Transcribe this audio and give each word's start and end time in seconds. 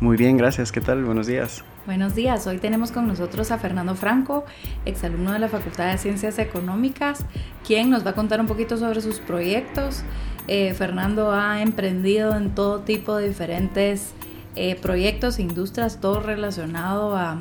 Muy 0.00 0.16
bien, 0.16 0.36
gracias. 0.36 0.70
¿Qué 0.70 0.80
tal? 0.80 1.04
Buenos 1.04 1.26
días. 1.26 1.64
Buenos 1.84 2.14
días. 2.14 2.46
Hoy 2.46 2.58
tenemos 2.58 2.92
con 2.92 3.08
nosotros 3.08 3.50
a 3.50 3.58
Fernando 3.58 3.96
Franco, 3.96 4.44
exalumno 4.84 5.32
de 5.32 5.40
la 5.40 5.48
Facultad 5.48 5.90
de 5.90 5.98
Ciencias 5.98 6.38
Económicas, 6.38 7.24
quien 7.66 7.90
nos 7.90 8.06
va 8.06 8.10
a 8.10 8.14
contar 8.14 8.40
un 8.40 8.46
poquito 8.46 8.76
sobre 8.76 9.00
sus 9.00 9.18
proyectos. 9.18 10.02
Eh, 10.46 10.72
Fernando 10.74 11.32
ha 11.32 11.62
emprendido 11.62 12.36
en 12.36 12.54
todo 12.54 12.80
tipo 12.80 13.16
de 13.16 13.28
diferentes 13.28 14.12
eh, 14.54 14.76
proyectos, 14.76 15.40
industrias, 15.40 16.00
todo 16.00 16.20
relacionado 16.20 17.16
a, 17.16 17.38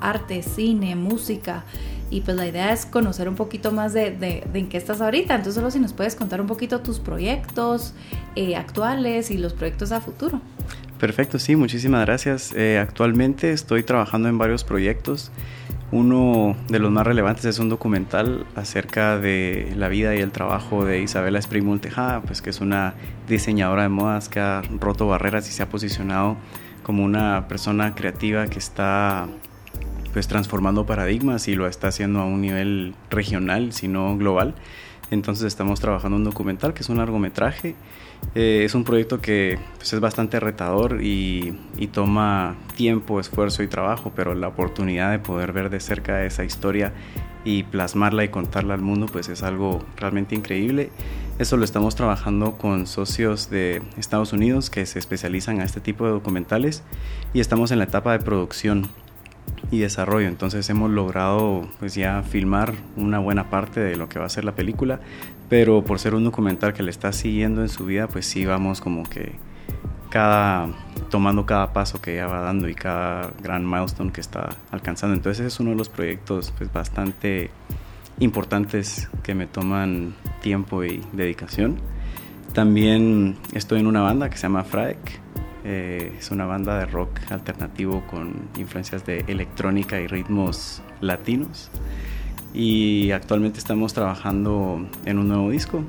arte, 0.00 0.42
cine, 0.42 0.96
música. 0.96 1.64
Y 2.08 2.20
pues 2.20 2.36
la 2.36 2.46
idea 2.46 2.72
es 2.72 2.86
conocer 2.86 3.28
un 3.28 3.34
poquito 3.34 3.72
más 3.72 3.92
de, 3.92 4.46
en 4.54 4.68
qué 4.68 4.78
estás 4.78 5.00
ahorita. 5.00 5.34
Entonces 5.34 5.54
solo 5.54 5.70
si 5.70 5.80
nos 5.80 5.92
puedes 5.92 6.14
contar 6.14 6.40
un 6.40 6.46
poquito 6.46 6.80
tus 6.80 7.00
proyectos 7.00 7.92
eh, 8.36 8.54
actuales 8.54 9.30
y 9.30 9.38
los 9.38 9.52
proyectos 9.52 9.92
a 9.92 10.00
futuro. 10.00 10.40
Perfecto, 10.98 11.38
sí, 11.38 11.56
muchísimas 11.56 12.06
gracias. 12.06 12.54
Eh, 12.54 12.78
actualmente 12.78 13.52
estoy 13.52 13.82
trabajando 13.82 14.30
en 14.30 14.38
varios 14.38 14.64
proyectos. 14.64 15.30
Uno 15.92 16.56
de 16.68 16.78
los 16.78 16.90
más 16.90 17.06
relevantes 17.06 17.44
es 17.44 17.58
un 17.58 17.68
documental 17.68 18.46
acerca 18.56 19.18
de 19.18 19.74
la 19.76 19.88
vida 19.88 20.16
y 20.16 20.20
el 20.20 20.32
trabajo 20.32 20.86
de 20.86 21.02
Isabela 21.02 21.38
Springmull 21.38 21.80
Tejada, 21.80 22.22
pues 22.22 22.40
que 22.40 22.48
es 22.48 22.60
una 22.62 22.94
diseñadora 23.28 23.82
de 23.82 23.90
modas 23.90 24.30
que 24.30 24.40
ha 24.40 24.62
roto 24.80 25.06
barreras 25.06 25.48
y 25.50 25.52
se 25.52 25.62
ha 25.62 25.68
posicionado 25.68 26.38
como 26.82 27.04
una 27.04 27.46
persona 27.46 27.94
creativa 27.94 28.46
que 28.46 28.58
está 28.58 29.28
pues 30.14 30.28
transformando 30.28 30.86
paradigmas 30.86 31.46
y 31.46 31.54
lo 31.54 31.66
está 31.66 31.88
haciendo 31.88 32.20
a 32.20 32.24
un 32.24 32.40
nivel 32.40 32.94
regional, 33.10 33.72
sino 33.72 34.16
global. 34.16 34.54
Entonces 35.10 35.44
estamos 35.46 35.80
trabajando 35.80 36.16
un 36.16 36.24
documental 36.24 36.74
que 36.74 36.82
es 36.82 36.88
un 36.88 36.98
largometraje. 36.98 37.74
Eh, 38.34 38.62
es 38.64 38.74
un 38.74 38.84
proyecto 38.84 39.20
que 39.20 39.58
pues, 39.76 39.92
es 39.92 40.00
bastante 40.00 40.40
retador 40.40 41.02
y, 41.02 41.56
toma 41.92 42.56
tiempo, 42.76 43.20
esfuerzo 43.20 43.62
y 43.62 43.68
trabajo, 43.68 44.12
pero 44.14 44.34
la 44.34 44.48
oportunidad 44.48 45.12
de 45.12 45.18
poder 45.18 45.52
ver 45.52 45.70
de 45.70 45.80
cerca 45.80 46.24
esa 46.24 46.44
historia 46.44 46.92
y 47.44 47.62
plasmarla 47.62 48.24
y 48.24 48.28
contarla 48.28 48.74
al 48.74 48.80
mundo 48.80 49.06
pues 49.06 49.28
es 49.28 49.44
algo 49.44 49.84
realmente 49.96 50.34
increíble. 50.34 50.90
Eso 51.38 51.56
lo 51.56 51.64
estamos 51.64 51.94
trabajando 51.94 52.58
con 52.58 52.86
socios 52.86 53.50
de 53.50 53.82
Estados 53.96 54.32
Unidos 54.32 54.70
que 54.70 54.84
se 54.86 54.98
especializan 54.98 55.60
a 55.60 55.64
este 55.64 55.80
tipo 55.80 56.06
de 56.06 56.10
documentales 56.10 56.82
y 57.32 57.40
estamos 57.40 57.70
en 57.70 57.78
la 57.78 57.84
etapa 57.84 58.12
de 58.12 58.18
producción 58.18 58.88
y 59.70 59.78
desarrollo. 59.78 60.28
Entonces 60.28 60.68
hemos 60.70 60.90
logrado 60.90 61.68
pues 61.78 61.94
ya 61.94 62.22
filmar 62.22 62.74
una 62.96 63.18
buena 63.18 63.50
parte 63.50 63.80
de 63.80 63.96
lo 63.96 64.08
que 64.08 64.18
va 64.18 64.26
a 64.26 64.30
ser 64.30 64.44
la 64.44 64.54
película, 64.54 65.00
pero 65.48 65.84
por 65.84 65.98
ser 65.98 66.14
un 66.14 66.24
documental 66.24 66.72
que 66.72 66.82
le 66.82 66.90
está 66.90 67.12
siguiendo 67.12 67.62
en 67.62 67.68
su 67.68 67.84
vida, 67.86 68.08
pues 68.08 68.26
sí 68.26 68.44
vamos 68.46 68.80
como 68.80 69.04
que 69.04 69.32
cada 70.10 70.68
tomando 71.10 71.46
cada 71.46 71.72
paso 71.72 72.00
que 72.00 72.14
ella 72.14 72.26
va 72.26 72.40
dando 72.40 72.68
y 72.68 72.74
cada 72.74 73.32
gran 73.42 73.68
milestone 73.68 74.12
que 74.12 74.20
está 74.20 74.56
alcanzando. 74.70 75.14
Entonces 75.14 75.46
es 75.46 75.60
uno 75.60 75.70
de 75.70 75.76
los 75.76 75.88
proyectos 75.88 76.52
pues 76.56 76.72
bastante 76.72 77.50
importantes 78.18 79.08
que 79.22 79.34
me 79.34 79.46
toman 79.46 80.14
tiempo 80.42 80.84
y 80.84 81.02
dedicación. 81.12 81.80
También 82.52 83.36
estoy 83.52 83.80
en 83.80 83.86
una 83.86 84.00
banda 84.00 84.30
que 84.30 84.36
se 84.36 84.44
llama 84.44 84.64
Fraek, 84.64 85.20
eh, 85.68 86.12
es 86.16 86.30
una 86.30 86.46
banda 86.46 86.78
de 86.78 86.86
rock 86.86 87.18
alternativo 87.28 88.06
con 88.06 88.48
influencias 88.56 89.04
de 89.04 89.24
electrónica 89.26 90.00
y 90.00 90.06
ritmos 90.06 90.80
latinos. 91.00 91.70
Y 92.54 93.10
actualmente 93.10 93.58
estamos 93.58 93.92
trabajando 93.92 94.88
en 95.04 95.18
un 95.18 95.26
nuevo 95.26 95.50
disco. 95.50 95.82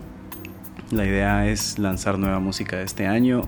La 0.89 1.05
idea 1.05 1.47
es 1.47 1.77
lanzar 1.77 2.17
nueva 2.17 2.39
música 2.39 2.81
este 2.81 3.05
año. 3.05 3.43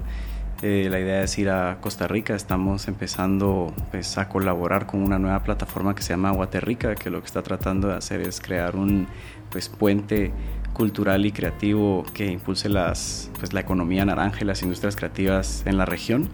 Eh, 0.62 0.88
la 0.92 1.00
idea 1.00 1.24
es 1.24 1.36
ir 1.40 1.50
a 1.50 1.80
Costa 1.82 2.08
Rica. 2.08 2.36
Estamos 2.36 2.88
empezando 2.88 3.74
pues, 3.90 4.20
a 4.20 4.30
colaborar 4.30 4.86
con 4.86 5.02
una 5.02 5.18
nueva 5.18 5.42
plataforma 5.42 5.96
que 5.96 6.04
se 6.04 6.10
llama 6.14 6.30
Guaterrica, 6.30 6.94
que 6.94 7.10
lo 7.10 7.22
que 7.22 7.26
está 7.26 7.42
tratando 7.42 7.88
de 7.88 7.96
hacer 7.96 8.22
es 8.22 8.40
crear 8.40 8.76
un 8.76 9.08
pues, 9.50 9.68
puente 9.68 10.32
cultural 10.80 11.26
y 11.26 11.34
creativo 11.34 12.06
que 12.14 12.28
impulse 12.28 12.70
pues, 12.70 13.52
la 13.52 13.60
economía 13.60 14.06
naranja 14.06 14.40
y 14.40 14.46
las 14.46 14.64
industrias 14.64 14.96
creativas 14.96 15.64
en 15.66 15.78
la 15.78 15.84
región. 15.84 16.30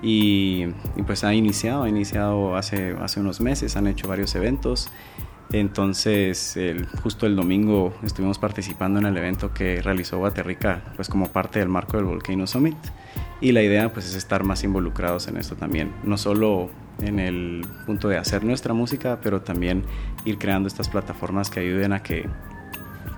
Y, 0.00 0.66
pues 1.04 1.24
ha 1.24 1.34
iniciado, 1.34 1.82
ha 1.82 1.88
iniciado 1.88 2.54
hace, 2.54 2.94
hace 3.00 3.18
unos 3.18 3.40
meses, 3.40 3.76
han 3.76 3.88
hecho 3.88 4.06
varios 4.06 4.36
eventos. 4.36 4.88
Entonces, 5.50 6.56
justo 7.02 7.26
el 7.26 7.34
domingo 7.34 7.92
estuvimos 8.04 8.38
participando 8.38 9.00
en 9.00 9.06
el 9.06 9.16
evento 9.16 9.52
que 9.52 9.82
realizó 9.82 10.18
Guaterrica, 10.18 10.84
pues 10.94 11.08
como 11.08 11.32
parte 11.32 11.58
del 11.58 11.68
marco 11.68 11.96
del 11.96 12.06
Volcano 12.06 12.46
Summit. 12.46 12.76
Y 13.40 13.50
la 13.50 13.62
idea 13.62 13.92
pues 13.92 14.06
es 14.06 14.14
estar 14.14 14.44
más 14.44 14.62
involucrados 14.62 15.26
en 15.26 15.38
esto 15.38 15.56
también, 15.56 15.90
no 16.04 16.16
solo 16.16 16.70
en 17.00 17.18
el 17.18 17.66
punto 17.84 18.08
de 18.08 18.16
hacer 18.16 18.44
nuestra 18.44 18.74
música, 18.74 19.18
pero 19.20 19.40
también 19.40 19.82
ir 20.24 20.38
creando 20.38 20.68
estas 20.68 20.88
plataformas 20.88 21.50
que 21.50 21.58
ayuden 21.58 21.92
a 21.92 22.00
que 22.00 22.28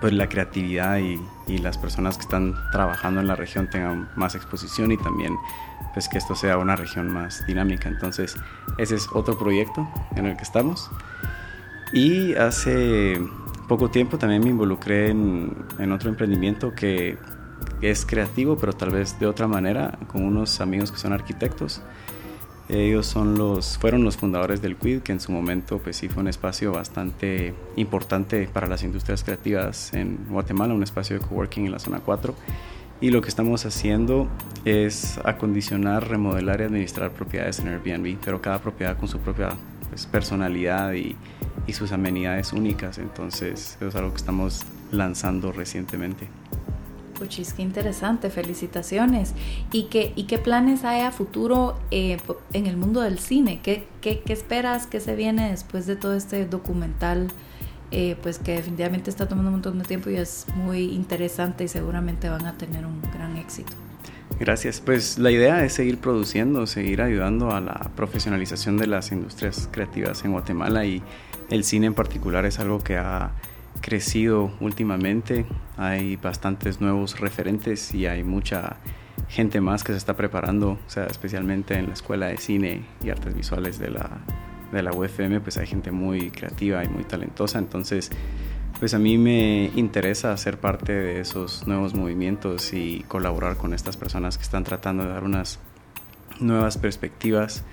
pues 0.05 0.13
la 0.13 0.29
creatividad 0.29 0.99
y, 0.99 1.19
las 1.61 1.79
personas 1.79 2.19
que 2.19 2.25
están 2.25 2.55
trabajando 2.73 3.23
en 3.23 3.27
la 3.27 3.37
región 3.37 3.71
tengan 3.71 4.07
más 4.17 4.35
exposición 4.35 4.93
y 4.93 4.99
también 4.99 5.35
pues 5.95 6.11
que 6.11 6.19
esto 6.19 6.35
sea 6.35 6.59
una 6.59 6.77
región 6.77 7.11
más 7.11 7.47
dinámica. 7.47 7.89
Entonces 7.89 8.37
ese 8.77 8.97
es 8.97 9.09
otro 9.15 9.39
proyecto 9.39 9.89
en 10.15 10.27
el 10.27 10.37
que 10.37 10.43
estamos. 10.43 10.91
Y 11.95 12.35
hace 12.35 13.19
poco 13.67 13.89
tiempo 13.91 14.19
también 14.19 14.45
me 14.45 14.51
involucré 14.51 15.09
en 15.09 15.93
otro 15.93 16.11
emprendimiento 16.11 16.75
que 16.75 17.17
es 17.81 18.05
creativo, 18.05 18.59
pero 18.59 18.75
tal 18.75 18.91
vez 18.91 19.19
de 19.19 19.27
otra 19.27 19.49
manera, 19.49 19.99
con 20.09 20.23
unos 20.23 20.61
amigos 20.61 20.93
que 20.93 20.99
son 20.99 21.15
arquitectos. 21.15 21.81
Ellos 22.69 23.07
son 23.07 23.37
los, 23.37 23.77
fueron 23.77 24.05
los 24.05 24.17
fundadores 24.17 24.63
del 24.63 24.77
QUID, 24.77 25.01
que 25.01 25.13
en 25.13 25.21
su 25.21 25.33
momento 25.33 25.79
pues 25.79 25.97
sí 25.97 26.09
fue 26.09 26.23
un 26.23 26.29
espacio 26.29 26.73
bastante 26.73 27.53
importante 27.77 28.49
para 28.51 28.67
las 28.67 28.83
industrias 28.83 29.23
creativas 29.23 29.93
en 29.93 30.19
Guatemala, 30.31 30.73
un 30.73 30.83
espacio 30.83 31.19
de 31.19 31.27
coworking 31.27 31.67
en 31.67 31.73
la 31.73 31.79
zona 31.79 32.01
4. 32.01 32.35
Y 33.03 33.11
lo 33.11 33.21
que 33.21 33.29
estamos 33.29 33.67
haciendo 33.67 34.29
es 34.65 35.19
acondicionar, 35.25 36.09
remodelar 36.09 36.63
y 36.63 36.65
administrar 36.65 37.11
propiedades 37.11 37.59
en 37.59 37.69
Airbnb, 37.69 38.17
pero 38.25 38.41
cada 38.41 38.61
propiedad 38.61 38.97
con 38.97 39.09
su 39.09 39.19
propia 39.19 39.51
pues, 39.91 40.07
personalidad 40.07 40.95
y, 40.95 41.17
y 41.67 41.73
sus 41.75 41.93
amenidades 41.93 42.55
únicas. 42.55 42.97
Entonces, 42.97 43.77
eso 43.77 43.89
es 43.89 43.95
algo 43.95 44.11
que 44.11 44.17
estamos 44.17 44.63
lanzando 44.91 45.53
recientemente. 45.53 46.29
Puchis, 47.15 47.53
qué 47.53 47.63
interesante, 47.63 48.31
felicitaciones. 48.31 49.35
¿Y 49.73 49.85
qué, 49.85 50.13
y 50.17 50.25
qué 50.25 50.39
planes 50.39 50.85
hay 50.85 51.03
a 51.03 51.11
futuro 51.11 51.79
eh, 51.91 52.19
en 52.53 52.67
el 52.67 52.77
mundo 52.77 53.01
del 53.01 53.19
cine? 53.19 53.61
¿Qué, 53.63 53.87
¿Qué, 54.01 54.21
qué, 54.21 54.33
esperas? 54.33 54.87
¿Qué 54.87 55.01
se 55.01 55.15
viene 55.15 55.51
después 55.51 55.87
de 55.87 55.97
todo 55.97 56.15
este 56.15 56.45
documental? 56.47 57.29
Eh, 57.91 58.17
pues 58.23 58.39
que 58.39 58.53
definitivamente 58.53 59.09
está 59.09 59.29
tomando 59.29 59.51
un 59.51 59.55
montón 59.57 59.79
de 59.79 59.85
tiempo 59.85 60.11
y 60.11 60.17
es 60.17 60.47
muy 60.57 60.93
interesante 60.93 61.65
y 61.65 61.69
seguramente 61.69 62.29
van 62.29 62.45
a 62.47 62.55
tener 62.55 62.85
un 62.85 63.01
gran 63.13 63.37
éxito. 63.37 63.73
Gracias. 64.41 64.81
Pues 64.81 65.19
la 65.19 65.31
idea 65.31 65.65
es 65.65 65.75
seguir 65.75 65.99
produciendo, 65.99 66.67
seguir 66.67 67.03
ayudando 67.03 67.53
a 67.53 67.61
la 67.61 67.91
profesionalización 67.95 68.79
de 68.79 68.89
las 68.89 69.13
industrias 69.13 69.69
creativas 69.71 70.25
en 70.25 70.33
Guatemala 70.33 70.85
y 70.85 71.03
el 71.51 71.63
cine 71.63 71.87
en 71.87 71.95
particular 71.95 72.45
es 72.47 72.59
algo 72.59 72.81
que 72.81 72.97
ha 72.97 73.31
crecido 73.85 74.51
últimamente, 74.61 75.45
hay 75.77 76.17
bastantes 76.17 76.81
nuevos 76.81 77.21
referentes 77.21 77.93
y 77.93 78.07
hay 78.07 78.25
mucha 78.25 78.79
gente 79.29 79.61
más 79.61 79.85
que 79.85 79.93
se 79.93 79.99
está 79.99 80.17
preparando, 80.17 80.79
o 80.87 80.91
sea, 80.91 81.05
especialmente 81.05 81.75
en 81.75 81.89
la 81.89 81.93
Escuela 81.93 82.29
de 82.29 82.39
Cine 82.39 82.83
y 83.05 83.11
Artes 83.11 83.35
Visuales 83.35 83.79
de 83.79 83.91
la, 83.91 84.23
de 84.73 84.83
la 84.83 84.91
UFM, 84.91 85.41
pues 85.41 85.59
hay 85.59 85.67
gente 85.67 85.91
muy 85.91 86.31
creativa 86.31 86.83
y 86.83 86.89
muy 86.89 87.05
talentosa, 87.05 87.59
entonces 87.59 88.11
pues 88.79 88.95
a 88.95 88.99
mí 88.99 89.19
me 89.19 89.71
interesa 89.77 90.35
ser 90.39 90.59
parte 90.59 90.93
de 90.93 91.21
esos 91.21 91.67
nuevos 91.67 91.95
movimientos 91.95 92.73
y 92.73 93.05
colaborar 93.07 93.59
con 93.59 93.75
estas 93.75 93.99
personas 93.99 94.39
que 94.39 94.45
están 94.45 94.65
tratando 94.65 95.05
de 95.05 95.11
dar 95.11 95.25
unas 95.25 95.59
nuevas 96.41 96.79
perspectivas 96.79 97.65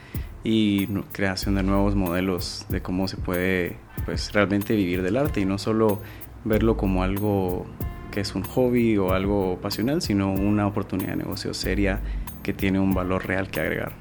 y 0.44 0.88
creación 1.12 1.56
de 1.56 1.64
nuevos 1.64 1.96
modelos 1.96 2.66
de 2.70 2.82
cómo 2.82 3.08
se 3.08 3.18
puede 3.18 3.78
pues 4.06 4.34
realmente 4.34 4.76
vivir 4.76 5.04
del 5.04 5.18
arte 5.18 5.42
y 5.42 5.46
no 5.46 5.58
solo 5.58 6.00
verlo 6.44 6.78
como 6.78 7.04
algo 7.04 7.66
que 8.12 8.20
es 8.20 8.36
un 8.36 8.44
hobby 8.44 8.98
o 8.98 9.14
algo 9.14 9.60
pasional, 9.62 10.02
sino 10.02 10.34
una 10.34 10.68
oportunidad 10.68 11.12
de 11.12 11.18
negocio 11.18 11.54
seria 11.54 12.02
que 12.44 12.54
tiene 12.54 12.80
un 12.80 12.94
valor 12.94 13.26
real 13.26 13.50
que 13.50 13.62
agregar. 13.62 14.01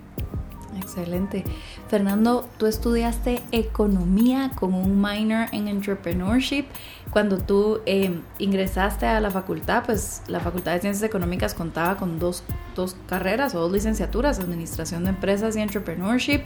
Excelente. 0.91 1.45
Fernando, 1.89 2.49
tú 2.59 2.67
estudiaste 2.67 3.43
economía 3.53 4.51
con 4.55 4.75
un 4.75 5.01
minor 5.01 5.47
en 5.53 5.69
entrepreneurship. 5.69 6.65
Cuando 7.11 7.39
tú 7.39 7.81
em, 7.87 8.23
ingresaste 8.39 9.07
a 9.07 9.21
la 9.21 9.31
facultad, 9.31 9.85
pues 9.87 10.23
la 10.27 10.41
Facultad 10.41 10.73
de 10.73 10.81
Ciencias 10.81 11.09
Económicas 11.09 11.55
contaba 11.55 11.97
con 11.97 12.19
dos, 12.19 12.43
dos 12.75 12.97
carreras 13.09 13.55
o 13.55 13.61
dos 13.61 13.73
licenciaturas, 13.73 14.41
Administración 14.41 15.05
de 15.05 15.11
Empresas 15.11 15.57
y 15.57 15.61
Entrepreneurship. 15.61 16.43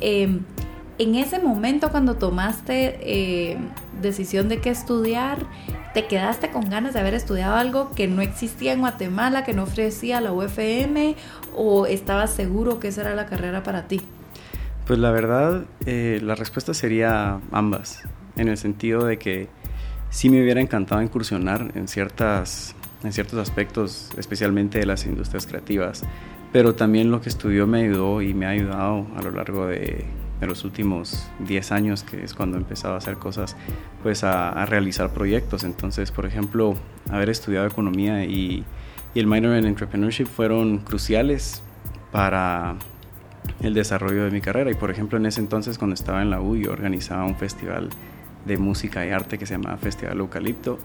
Em, 0.00 0.44
en 0.98 1.14
ese 1.14 1.38
momento 1.38 1.90
cuando 1.90 2.16
tomaste 2.16 2.98
eh, 3.02 3.56
decisión 4.02 4.48
de 4.48 4.60
qué 4.60 4.70
estudiar, 4.70 5.38
¿te 5.94 6.06
quedaste 6.06 6.50
con 6.50 6.68
ganas 6.68 6.94
de 6.94 7.00
haber 7.00 7.14
estudiado 7.14 7.54
algo 7.54 7.92
que 7.92 8.08
no 8.08 8.20
existía 8.20 8.72
en 8.72 8.80
Guatemala, 8.80 9.44
que 9.44 9.52
no 9.52 9.62
ofrecía 9.62 10.20
la 10.20 10.32
UFM, 10.32 11.14
o 11.56 11.86
estabas 11.86 12.30
seguro 12.30 12.80
que 12.80 12.88
esa 12.88 13.02
era 13.02 13.14
la 13.14 13.26
carrera 13.26 13.62
para 13.62 13.88
ti? 13.88 14.00
Pues 14.86 14.98
la 14.98 15.10
verdad, 15.10 15.64
eh, 15.86 16.20
la 16.22 16.34
respuesta 16.34 16.74
sería 16.74 17.40
ambas, 17.52 18.02
en 18.36 18.48
el 18.48 18.56
sentido 18.56 19.04
de 19.04 19.18
que 19.18 19.48
sí 20.10 20.30
me 20.30 20.42
hubiera 20.42 20.60
encantado 20.60 21.02
incursionar 21.02 21.72
en, 21.74 21.88
ciertas, 21.88 22.74
en 23.02 23.12
ciertos 23.12 23.38
aspectos, 23.38 24.10
especialmente 24.16 24.78
de 24.78 24.86
las 24.86 25.04
industrias 25.04 25.46
creativas, 25.46 26.04
pero 26.52 26.74
también 26.74 27.10
lo 27.10 27.20
que 27.20 27.28
estudió 27.28 27.66
me 27.66 27.82
ayudó 27.82 28.22
y 28.22 28.32
me 28.32 28.46
ha 28.46 28.50
ayudado 28.50 29.06
a 29.16 29.22
lo 29.22 29.30
largo 29.30 29.66
de 29.66 30.06
de 30.40 30.46
los 30.46 30.64
últimos 30.64 31.28
10 31.40 31.72
años, 31.72 32.02
que 32.04 32.22
es 32.22 32.34
cuando 32.34 32.58
he 32.58 32.86
a 32.86 32.96
hacer 32.96 33.16
cosas, 33.16 33.56
pues 34.02 34.22
a, 34.24 34.64
realizar 34.66 35.12
proyectos. 35.12 35.64
Entonces, 35.64 36.10
por 36.10 36.26
ejemplo, 36.26 36.74
haber 37.10 37.30
estudiado 37.30 37.66
economía 37.66 38.24
y, 38.24 38.64
y, 39.14 39.20
el 39.20 39.26
minor 39.26 39.56
en 39.56 39.66
entrepreneurship 39.66 40.26
fueron 40.26 40.78
cruciales 40.78 41.62
para 42.12 42.76
el 43.60 43.74
desarrollo 43.74 44.24
de 44.24 44.30
mi 44.30 44.40
carrera. 44.40 44.70
Y 44.70 44.74
por 44.74 44.90
ejemplo, 44.90 45.18
en 45.18 45.26
ese 45.26 45.40
entonces, 45.40 45.78
cuando 45.78 45.94
estaba 45.94 46.22
en 46.22 46.30
la 46.30 46.40
U, 46.40 46.56
yo 46.56 46.72
organizaba 46.72 47.24
un 47.24 47.36
festival 47.36 47.90
de 48.44 48.56
música 48.56 49.04
y 49.06 49.10
arte 49.10 49.38
que 49.38 49.46
se 49.46 49.54
llamaba 49.54 49.76
Festival 49.76 50.18
Eucalipto. 50.18 50.78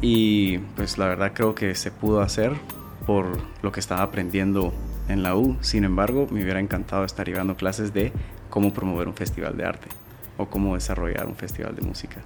Y 0.00 0.58
pues 0.76 0.98
la 0.98 1.06
verdad 1.06 1.32
creo 1.34 1.54
que 1.54 1.74
se 1.74 1.90
pudo 1.90 2.20
hacer 2.20 2.52
por 3.06 3.26
lo 3.62 3.72
que 3.72 3.80
estaba 3.80 4.02
aprendiendo 4.02 4.72
en 5.08 5.22
la 5.22 5.34
U. 5.34 5.56
Sin 5.60 5.84
embargo, 5.84 6.28
me 6.30 6.42
hubiera 6.42 6.60
encantado 6.60 7.04
estar 7.04 7.26
llevando 7.26 7.56
clases 7.56 7.92
de 7.92 8.12
cómo 8.50 8.72
promover 8.72 9.08
un 9.08 9.14
festival 9.14 9.56
de 9.56 9.64
arte 9.64 9.88
o 10.36 10.46
cómo 10.46 10.74
desarrollar 10.74 11.26
un 11.26 11.34
festival 11.34 11.74
de 11.74 11.82
música. 11.82 12.22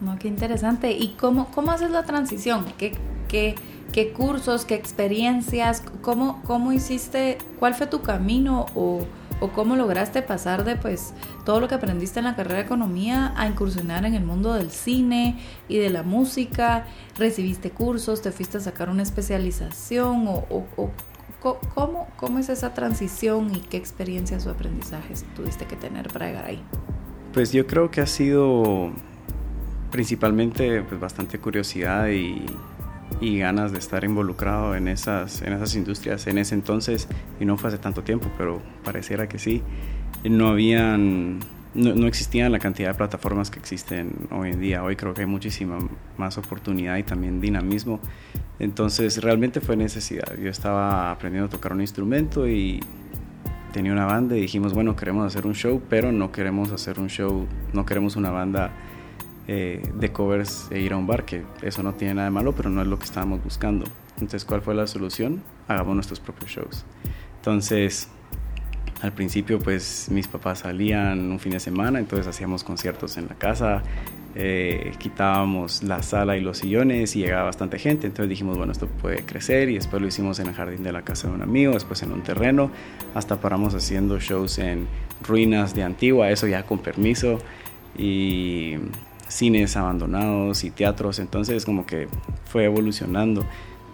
No, 0.00 0.18
qué 0.18 0.28
interesante. 0.28 0.92
¿Y 0.92 1.14
cómo, 1.14 1.50
cómo 1.50 1.70
haces 1.72 1.90
la 1.90 2.04
transición? 2.04 2.66
¿Qué, 2.78 2.92
qué, 3.28 3.54
qué 3.92 4.12
cursos, 4.12 4.64
qué 4.64 4.74
experiencias? 4.74 5.82
¿Cómo, 6.02 6.42
¿Cómo 6.44 6.72
hiciste? 6.72 7.38
¿Cuál 7.58 7.74
fue 7.74 7.86
tu 7.86 8.02
camino 8.02 8.66
o, 8.74 9.00
o, 9.40 9.48
cómo 9.48 9.76
lograste 9.76 10.22
pasar 10.22 10.64
de 10.64 10.76
pues 10.76 11.12
todo 11.44 11.60
lo 11.60 11.68
que 11.68 11.74
aprendiste 11.74 12.18
en 12.18 12.24
la 12.24 12.36
carrera 12.36 12.56
de 12.56 12.64
economía 12.64 13.32
a 13.36 13.46
incursionar 13.46 14.04
en 14.04 14.14
el 14.14 14.24
mundo 14.24 14.54
del 14.54 14.70
cine 14.70 15.38
y 15.68 15.78
de 15.78 15.90
la 15.90 16.02
música? 16.02 16.86
¿Recibiste 17.16 17.70
cursos? 17.70 18.22
¿Te 18.22 18.32
fuiste 18.32 18.58
a 18.58 18.60
sacar 18.60 18.88
una 18.88 19.02
especialización? 19.02 20.28
¿O, 20.28 20.44
o 20.76 20.90
¿Cómo, 21.74 22.08
¿Cómo 22.16 22.38
es 22.38 22.48
esa 22.48 22.74
transición 22.74 23.54
y 23.54 23.60
qué 23.60 23.76
experiencias 23.76 24.46
o 24.46 24.50
aprendizajes 24.50 25.24
tuviste 25.36 25.64
que 25.66 25.76
tener 25.76 26.08
para 26.08 26.26
llegar 26.26 26.44
ahí? 26.46 26.60
Pues 27.32 27.52
yo 27.52 27.66
creo 27.66 27.90
que 27.90 28.00
ha 28.00 28.06
sido 28.06 28.90
principalmente 29.92 30.82
pues, 30.82 31.00
bastante 31.00 31.38
curiosidad 31.38 32.08
y, 32.08 32.46
y, 33.20 33.38
ganas 33.38 33.72
de 33.72 33.78
estar 33.78 34.04
involucrado 34.04 34.74
en 34.74 34.88
esas, 34.88 35.42
en 35.42 35.52
esas 35.52 35.74
industrias 35.74 36.26
en 36.26 36.38
ese 36.38 36.54
entonces, 36.54 37.08
y 37.40 37.44
no 37.44 37.56
fue 37.56 37.68
hace 37.68 37.78
tanto 37.78 38.02
tiempo, 38.02 38.28
pero 38.38 38.60
pareciera 38.84 39.28
que 39.28 39.38
sí, 39.38 39.62
no 40.24 40.48
habían, 40.48 41.40
no, 41.74 41.94
no 41.94 42.06
existían 42.06 42.52
la 42.52 42.58
cantidad 42.58 42.88
de 42.88 42.94
plataformas 42.94 43.50
que 43.50 43.58
existen 43.58 44.28
hoy 44.30 44.50
en 44.50 44.60
día. 44.60 44.82
Hoy 44.82 44.96
creo 44.96 45.14
que 45.14 45.22
hay 45.22 45.26
muchísima 45.26 45.78
más 46.16 46.38
oportunidad 46.38 46.96
y 46.96 47.02
también 47.02 47.40
dinamismo 47.40 48.00
entonces 48.58 49.22
realmente 49.22 49.60
fue 49.60 49.76
necesidad. 49.76 50.36
Yo 50.38 50.48
estaba 50.48 51.10
aprendiendo 51.10 51.46
a 51.48 51.50
tocar 51.50 51.72
un 51.72 51.80
instrumento 51.80 52.48
y 52.48 52.80
tenía 53.72 53.92
una 53.92 54.06
banda 54.06 54.36
y 54.36 54.40
dijimos, 54.40 54.72
bueno, 54.72 54.96
queremos 54.96 55.26
hacer 55.26 55.46
un 55.46 55.54
show, 55.54 55.82
pero 55.88 56.12
no 56.12 56.32
queremos 56.32 56.72
hacer 56.72 56.98
un 56.98 57.08
show, 57.08 57.46
no 57.74 57.84
queremos 57.84 58.16
una 58.16 58.30
banda 58.30 58.72
eh, 59.48 59.82
de 59.94 60.12
covers 60.12 60.68
e 60.70 60.80
ir 60.80 60.92
a 60.92 60.96
un 60.96 61.06
bar, 61.06 61.24
que 61.24 61.44
eso 61.62 61.82
no 61.82 61.94
tiene 61.94 62.14
nada 62.14 62.26
de 62.26 62.32
malo, 62.32 62.52
pero 62.52 62.70
no 62.70 62.82
es 62.82 62.88
lo 62.88 62.98
que 62.98 63.04
estábamos 63.04 63.42
buscando. 63.42 63.86
Entonces, 64.14 64.44
¿cuál 64.44 64.62
fue 64.62 64.74
la 64.74 64.86
solución? 64.86 65.42
Hagamos 65.68 65.94
nuestros 65.94 66.20
propios 66.20 66.50
shows. 66.50 66.84
Entonces, 67.36 68.08
al 69.02 69.12
principio, 69.12 69.58
pues 69.58 70.08
mis 70.10 70.26
papás 70.26 70.60
salían 70.60 71.30
un 71.30 71.38
fin 71.38 71.52
de 71.52 71.60
semana, 71.60 71.98
entonces 71.98 72.26
hacíamos 72.26 72.64
conciertos 72.64 73.18
en 73.18 73.28
la 73.28 73.34
casa, 73.34 73.82
eh, 74.34 74.92
quitábamos 74.98 75.82
la 75.82 76.02
sala 76.02 76.36
y 76.36 76.40
los 76.40 76.58
sillones 76.58 77.14
y 77.14 77.20
llegaba 77.20 77.44
bastante 77.44 77.78
gente, 77.78 78.06
entonces 78.06 78.30
dijimos, 78.30 78.56
bueno, 78.56 78.72
esto 78.72 78.86
puede 78.86 79.18
crecer 79.18 79.68
y 79.68 79.74
después 79.74 80.00
lo 80.00 80.08
hicimos 80.08 80.38
en 80.38 80.48
el 80.48 80.54
jardín 80.54 80.82
de 80.82 80.92
la 80.92 81.02
casa 81.02 81.28
de 81.28 81.34
un 81.34 81.42
amigo, 81.42 81.74
después 81.74 82.02
en 82.02 82.12
un 82.12 82.22
terreno, 82.22 82.70
hasta 83.14 83.38
paramos 83.40 83.74
haciendo 83.74 84.18
shows 84.18 84.58
en 84.58 84.86
ruinas 85.26 85.74
de 85.74 85.82
Antigua, 85.82 86.30
eso 86.30 86.46
ya 86.46 86.64
con 86.64 86.78
permiso, 86.78 87.38
y 87.98 88.76
cines 89.28 89.76
abandonados 89.76 90.64
y 90.64 90.70
teatros, 90.70 91.18
entonces 91.18 91.64
como 91.64 91.86
que 91.86 92.08
fue 92.44 92.64
evolucionando, 92.64 93.44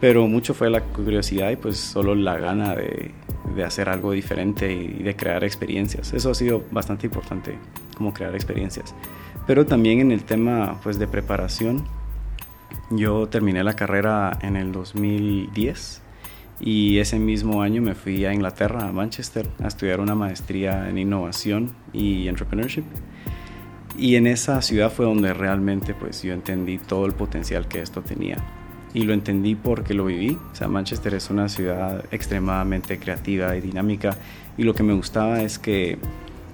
pero 0.01 0.27
mucho 0.27 0.55
fue 0.55 0.71
la 0.71 0.83
curiosidad 0.83 1.51
y 1.51 1.57
pues 1.57 1.79
solo 1.79 2.15
la 2.15 2.37
gana 2.37 2.75
de, 2.75 3.13
de 3.55 3.65
hacer 3.65 3.89
algo 3.89 4.13
diferente 4.13 4.73
y 4.73 5.03
de 5.03 5.17
crear 5.17 5.45
experiencias, 5.45 6.13
eso 6.13 6.31
ha 6.31 6.35
sido 6.35 6.65
bastante 6.71 7.07
importante, 7.07 7.57
como 7.97 8.13
crear 8.13 8.35
experiencias. 8.35 8.95
Pero 9.47 9.67
también 9.67 10.01
en 10.01 10.13
el 10.13 10.25
tema 10.25 10.79
pues, 10.83 10.99
de 10.99 11.07
preparación, 11.07 11.85
yo 12.91 13.29
terminé 13.29 13.65
la 13.65 13.75
carrera 13.75 14.39
en 14.43 14.57
el 14.57 14.73
2010 14.73 16.03
y 16.61 16.99
ese 16.99 17.19
mismo 17.19 17.63
año 17.63 17.83
me 17.83 17.95
fui 17.95 18.25
a 18.25 18.33
Inglaterra, 18.33 18.87
a 18.87 18.93
Manchester, 18.93 19.49
a 19.63 19.67
estudiar 19.67 20.01
una 20.01 20.15
maestría 20.15 20.89
en 20.89 20.99
innovación 20.99 21.75
y 21.93 22.29
entrepreneurship. 22.29 22.85
Y 23.97 24.17
en 24.17 24.27
esa 24.27 24.63
ciudad 24.63 24.91
fue 24.91 25.05
donde 25.05 25.35
realmente 25.35 25.95
pues 25.95 26.23
yo 26.23 26.33
entendí 26.33 26.79
todo 26.79 27.07
el 27.07 27.13
potencial 27.13 27.69
que 27.69 27.81
esto 27.81 28.03
tenía. 28.03 28.37
Y 28.95 29.05
lo 29.05 29.15
entendí 29.15 29.55
porque 29.55 29.95
lo 29.95 30.05
viví. 30.05 30.39
O 30.53 30.55
sea, 30.55 30.69
Manchester 30.69 31.15
es 31.15 31.31
una 31.31 31.49
ciudad 31.49 32.05
extremadamente 32.11 32.99
creativa 32.99 33.57
y 33.57 33.61
dinámica. 33.61 34.17
Y 34.57 34.65
lo 34.65 34.75
que 34.75 34.83
me 34.83 34.93
gustaba 34.93 35.43
es 35.43 35.59
que 35.59 35.99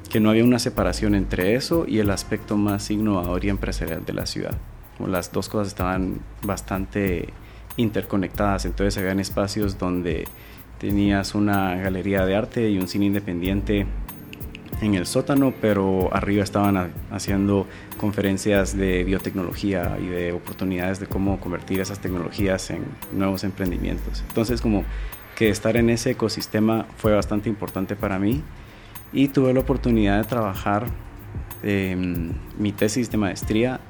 que 0.08 0.20
no 0.20 0.30
había 0.30 0.44
una 0.44 0.58
separación 0.58 1.14
entre 1.14 1.54
eso 1.54 1.84
y 1.86 1.98
el 1.98 2.10
aspecto 2.10 2.56
más 2.56 2.90
innovador 2.90 3.44
y 3.44 3.50
empresarial 3.50 4.04
de 4.04 4.12
la 4.12 4.26
ciudad. 4.26 4.56
las 5.06 5.30
dos 5.30 5.48
cosas 5.48 5.68
estaban 5.68 6.20
bastante 6.42 7.28
interconectadas, 7.76 8.64
entonces 8.64 8.98
habían 8.98 9.20
espacios 9.20 9.78
donde 9.78 10.26
tenías 10.78 11.34
una 11.34 11.76
galería 11.76 12.24
de 12.24 12.34
arte 12.34 12.70
y 12.70 12.78
un 12.78 12.88
cine 12.88 13.06
independiente 13.06 13.86
en 14.80 14.94
el 14.94 15.06
sótano, 15.06 15.52
pero 15.60 16.14
arriba 16.14 16.44
estaban 16.44 16.92
haciendo 17.10 17.66
conferencias 17.98 18.76
de 18.76 19.04
biotecnología 19.04 19.98
y 20.00 20.06
de 20.06 20.32
oportunidades 20.32 21.00
de 21.00 21.06
cómo 21.06 21.40
convertir 21.40 21.80
esas 21.80 21.98
tecnologías 21.98 22.70
en 22.70 22.84
nuevos 23.12 23.44
emprendimientos. 23.44 24.22
Entonces 24.28 24.60
como 24.60 24.84
que 25.36 25.50
estar 25.50 25.76
en 25.76 25.90
ese 25.90 26.12
ecosistema 26.12 26.86
fue 26.96 27.12
bastante 27.12 27.48
importante 27.48 27.96
para 27.96 28.18
mí 28.18 28.42
y 29.12 29.28
tuve 29.28 29.52
la 29.54 29.60
oportunidad 29.60 30.18
de 30.18 30.24
trabajar 30.24 30.86
em, 31.62 32.32
mi 32.58 32.72
tesis 32.72 33.10
de 33.10 33.18
maestría 33.18 33.80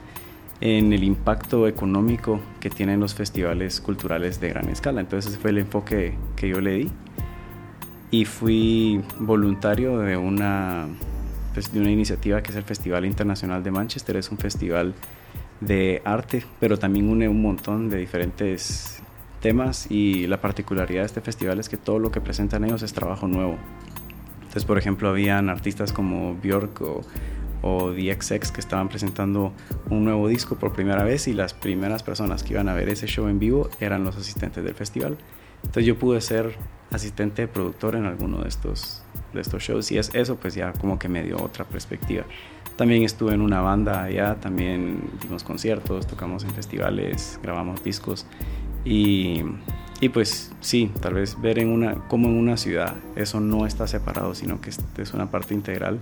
en 0.61 0.93
el 0.93 1.05
impacto 1.05 1.69
económico 1.69 2.41
que 2.61 2.71
tienen 2.71 2.99
los 2.99 3.15
festivales 3.15 3.81
culturales 3.81 4.41
de 4.41 4.49
gran 4.49 4.69
escala. 4.69 5.01
Entonces 5.01 5.33
ese 5.33 5.41
fue 5.41 5.51
el 5.51 5.59
enfoque 5.59 6.17
que 6.37 6.49
yo 6.49 6.61
le 6.61 6.73
di 6.73 6.91
y 8.11 8.25
fui 8.25 9.03
voluntario 9.19 9.99
de 9.99 10.17
una, 10.17 10.87
pues, 11.55 11.73
de 11.73 11.81
una 11.81 11.91
iniciativa 11.91 12.43
que 12.43 12.51
es 12.51 12.57
el 12.57 12.65
Festival 12.65 13.05
Internacional 13.05 13.63
de 13.63 13.71
Manchester. 13.71 14.17
Es 14.17 14.31
un 14.31 14.39
festival 14.39 14.95
de 15.61 16.03
arte, 16.05 16.45
pero 16.61 16.79
también 16.79 17.09
une 17.09 17.29
un 17.29 17.43
montón 17.43 17.91
de 17.91 17.99
diferentes 17.99 19.03
temas 19.41 19.91
y 19.91 20.27
la 20.27 20.41
particularidad 20.41 21.03
de 21.03 21.07
este 21.07 21.21
festival 21.21 21.61
es 21.61 21.69
que 21.69 21.77
todo 21.77 21.99
lo 21.99 22.11
que 22.11 22.21
presentan 22.21 22.65
ellos 22.65 22.83
es 22.83 22.93
trabajo 22.93 23.29
nuevo. 23.29 23.57
Entonces, 24.39 24.65
por 24.65 24.79
ejemplo, 24.79 25.11
habían 25.11 25.51
artistas 25.51 25.93
como 25.93 26.35
Björk 26.35 26.81
o, 26.81 27.03
o 27.63 27.93
The 27.93 28.17
XX 28.21 28.51
que 28.51 28.61
estaban 28.61 28.89
presentando 28.89 29.53
un 29.91 30.05
nuevo 30.05 30.29
disco 30.29 30.57
por 30.57 30.73
primera 30.73 31.05
vez 31.05 31.29
y 31.29 31.35
las 31.35 31.55
primeras 31.55 32.03
personas 32.03 32.43
que 32.43 32.55
iban 32.55 32.69
a 32.69 32.75
ver 32.75 32.89
ese 32.89 33.07
show 33.07 33.29
en 33.29 33.39
vivo 33.39 33.69
eran 33.81 34.05
los 34.05 34.17
asistentes 34.17 34.65
del 34.65 34.75
festival. 34.75 35.19
Entonces 35.63 35.87
yo 35.87 35.99
pude 35.99 36.21
ser 36.21 36.57
asistente 36.91 37.47
productor 37.49 37.97
en 37.97 38.07
alguno 38.07 38.43
de 38.43 38.49
estos, 38.49 39.03
de 39.35 39.41
estos 39.41 39.63
shows 39.63 39.93
y 39.93 39.99
es, 39.99 40.11
eso 40.15 40.37
pues 40.37 40.55
ya 40.55 40.73
como 40.73 40.99
que 40.99 41.09
me 41.09 41.23
dio 41.23 41.43
otra 41.43 41.65
perspectiva. 41.65 42.25
También 42.77 43.03
estuve 43.03 43.35
en 43.35 43.41
una 43.41 43.61
banda 43.61 44.05
allá, 44.05 44.37
también 44.37 45.01
dimos 45.21 45.43
conciertos, 45.43 46.07
tocamos 46.07 46.45
en 46.45 46.51
festivales, 46.51 47.39
grabamos 47.43 47.83
discos 47.83 48.27
y 48.85 49.43
y 50.01 50.11
pues 50.11 50.53
sí, 50.61 50.93
tal 51.01 51.15
vez 51.15 51.41
ver 51.41 51.59
en 51.59 51.71
una, 51.71 51.95
como 52.07 52.29
en 52.29 52.37
una 52.37 52.57
ciudad 52.57 52.95
eso 53.17 53.41
no 53.41 53.67
está 53.67 53.89
separado, 53.89 54.35
sino 54.35 54.61
que 54.61 54.71
es 54.71 55.13
una 55.13 55.31
parte 55.31 55.55
integral, 55.55 55.99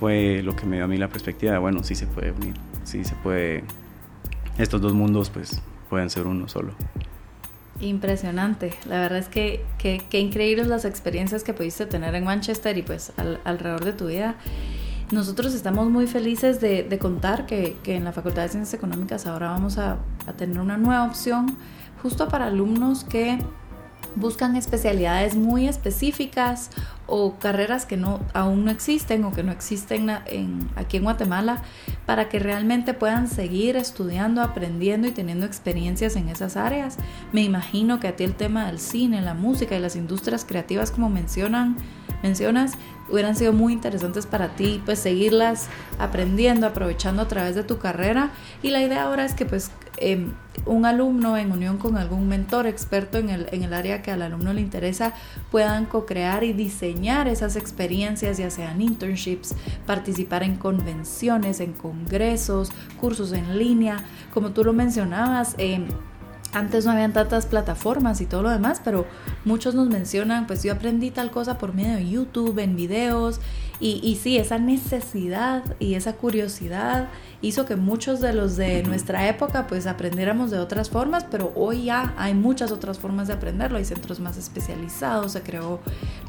fue 0.00 0.42
lo 0.42 0.56
que 0.56 0.66
me 0.66 0.76
dio 0.76 0.86
a 0.86 0.88
mí 0.88 0.96
la 0.96 1.08
perspectiva 1.08 1.52
de, 1.52 1.58
bueno, 1.58 1.84
sí 1.84 1.94
se 1.94 2.06
puede 2.08 2.32
unir, 2.32 2.54
sí 2.82 3.04
se 3.04 3.14
puede, 3.16 3.62
estos 4.58 4.80
dos 4.80 4.94
mundos 4.94 5.30
pues 5.30 5.62
pueden 5.88 6.10
ser 6.10 6.26
uno 6.26 6.48
solo. 6.48 6.72
Impresionante, 7.80 8.72
la 8.86 9.00
verdad 9.00 9.18
es 9.18 9.28
que 9.28 9.64
qué 9.78 10.20
increíbles 10.20 10.68
las 10.68 10.84
experiencias 10.84 11.42
que 11.42 11.52
pudiste 11.52 11.86
tener 11.86 12.14
en 12.14 12.24
Manchester 12.24 12.78
y 12.78 12.82
pues 12.82 13.12
alrededor 13.44 13.84
de 13.84 13.92
tu 13.92 14.06
vida. 14.06 14.36
Nosotros 15.10 15.54
estamos 15.54 15.90
muy 15.90 16.06
felices 16.06 16.60
de, 16.60 16.98
contar 17.00 17.46
que, 17.46 17.76
que, 17.82 17.96
en 17.96 18.04
la 18.04 18.12
Facultad 18.12 18.42
de 18.42 18.48
Ciencias 18.48 18.74
Económicas 18.74 19.26
ahora 19.26 19.50
vamos 19.50 19.78
a, 19.78 19.98
a 20.26 20.32
tener 20.32 20.60
una 20.60 20.76
nueva 20.76 21.04
opción 21.04 21.56
justo 22.02 22.28
para 22.28 22.46
alumnos 22.46 23.04
que 23.04 23.38
buscan 24.16 24.56
especialidades 24.56 25.36
muy 25.36 25.68
específicas 25.68 26.70
o 27.06 27.34
carreras 27.38 27.86
que 27.86 27.96
no, 27.96 28.20
aún 28.32 28.64
no 28.64 28.70
existen 28.70 29.24
o 29.24 29.32
que 29.32 29.42
no 29.42 29.52
existen 29.52 30.10
en, 30.26 30.70
aquí 30.76 30.96
en 30.96 31.04
Guatemala 31.04 31.62
para 32.06 32.28
que 32.28 32.38
realmente 32.38 32.94
puedan 32.94 33.28
seguir 33.28 33.76
estudiando, 33.76 34.42
aprendiendo 34.42 35.08
y 35.08 35.12
teniendo 35.12 35.46
experiencias 35.46 36.16
en 36.16 36.28
esas 36.28 36.56
áreas. 36.56 36.96
Me 37.32 37.42
imagino 37.42 38.00
que 38.00 38.08
a 38.08 38.16
ti 38.16 38.24
el 38.24 38.34
tema 38.34 38.66
del 38.66 38.78
cine, 38.78 39.20
la 39.22 39.34
música 39.34 39.76
y 39.76 39.80
las 39.80 39.96
industrias 39.96 40.44
creativas 40.44 40.90
como 40.90 41.08
mencionan, 41.08 41.76
mencionas 42.22 42.72
hubieran 43.10 43.36
sido 43.36 43.52
muy 43.52 43.72
interesantes 43.72 44.26
para 44.26 44.56
ti, 44.56 44.82
pues 44.84 44.98
seguirlas 44.98 45.68
aprendiendo, 45.98 46.66
aprovechando 46.66 47.22
a 47.22 47.28
través 47.28 47.54
de 47.54 47.62
tu 47.62 47.78
carrera. 47.78 48.30
Y 48.62 48.70
la 48.70 48.82
idea 48.82 49.04
ahora 49.04 49.24
es 49.24 49.34
que 49.34 49.46
pues 49.46 49.70
em, 49.98 50.32
un 50.66 50.86
alumno 50.86 51.36
en 51.36 51.52
unión 51.52 51.78
con 51.78 51.96
algún 51.96 52.28
mentor 52.28 52.66
experto 52.66 53.18
en 53.18 53.30
el, 53.30 53.48
en 53.52 53.62
el 53.62 53.74
área 53.74 54.02
que 54.02 54.10
al 54.10 54.22
alumno 54.22 54.52
le 54.52 54.60
interesa 54.60 55.12
puedan 55.50 55.86
co-crear 55.86 56.44
y 56.44 56.52
diseñar 56.52 57.28
esas 57.28 57.56
experiencias, 57.56 58.38
ya 58.38 58.50
sean 58.50 58.80
internships, 58.80 59.54
participar 59.86 60.42
en 60.42 60.56
convenciones, 60.56 61.60
en 61.60 61.72
congresos, 61.72 62.70
cursos 63.00 63.32
en 63.32 63.58
línea, 63.58 64.04
como 64.32 64.50
tú 64.50 64.64
lo 64.64 64.72
mencionabas. 64.72 65.54
Eh, 65.58 65.86
antes 66.54 66.84
no 66.84 66.92
habían 66.92 67.12
tantas 67.12 67.46
plataformas 67.46 68.20
y 68.20 68.26
todo 68.26 68.42
lo 68.42 68.50
demás, 68.50 68.80
pero 68.84 69.06
muchos 69.44 69.74
nos 69.74 69.88
mencionan, 69.88 70.46
pues 70.46 70.62
yo 70.62 70.72
aprendí 70.72 71.10
tal 71.10 71.30
cosa 71.30 71.58
por 71.58 71.74
medio 71.74 71.96
de 71.96 72.08
YouTube, 72.08 72.58
en 72.58 72.76
videos, 72.76 73.40
y, 73.80 74.00
y 74.02 74.16
sí, 74.16 74.38
esa 74.38 74.58
necesidad 74.58 75.64
y 75.80 75.94
esa 75.94 76.14
curiosidad 76.14 77.08
hizo 77.42 77.66
que 77.66 77.74
muchos 77.74 78.20
de 78.20 78.32
los 78.32 78.56
de 78.56 78.84
nuestra 78.84 79.28
época 79.28 79.66
pues 79.66 79.86
aprendiéramos 79.86 80.52
de 80.52 80.58
otras 80.58 80.88
formas, 80.90 81.26
pero 81.28 81.52
hoy 81.56 81.86
ya 81.86 82.14
hay 82.16 82.34
muchas 82.34 82.70
otras 82.70 82.98
formas 82.98 83.26
de 83.26 83.34
aprenderlo, 83.34 83.76
hay 83.76 83.84
centros 83.84 84.20
más 84.20 84.36
especializados, 84.36 85.32
se 85.32 85.42
creó 85.42 85.80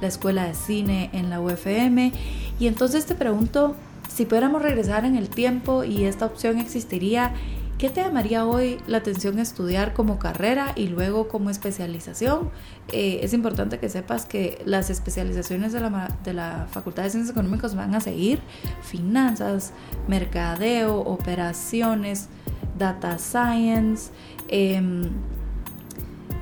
la 0.01 0.07
escuela 0.07 0.45
de 0.45 0.55
cine 0.55 1.11
en 1.13 1.29
la 1.29 1.39
UFM, 1.39 2.11
y 2.59 2.67
entonces 2.67 3.05
te 3.05 3.13
pregunto, 3.13 3.75
si 4.07 4.25
pudiéramos 4.25 4.61
regresar 4.61 5.05
en 5.05 5.15
el 5.15 5.29
tiempo 5.29 5.83
y 5.83 6.05
esta 6.05 6.25
opción 6.25 6.57
existiría, 6.57 7.33
¿Qué 7.77 7.89
te 7.89 8.01
llamaría 8.01 8.45
hoy 8.45 8.77
la 8.87 8.99
atención 8.99 9.37
estudiar 9.37 9.93
como 9.93 10.17
carrera 10.17 10.71
y 10.77 10.87
luego 10.87 11.27
como 11.27 11.49
especialización? 11.49 12.49
Eh, 12.93 13.19
es 13.21 13.33
importante 13.33 13.79
que 13.79 13.89
sepas 13.89 14.25
que 14.25 14.61
las 14.63 14.89
especializaciones 14.89 15.73
de 15.73 15.81
la, 15.81 16.09
de 16.23 16.33
la 16.33 16.67
Facultad 16.71 17.03
de 17.03 17.09
Ciencias 17.09 17.33
Económicas 17.33 17.75
van 17.75 17.93
a 17.93 17.99
seguir 17.99 18.39
finanzas, 18.81 19.73
mercadeo, 20.07 20.99
operaciones, 21.01 22.29
data 22.77 23.17
science 23.17 24.09
em, 24.47 25.09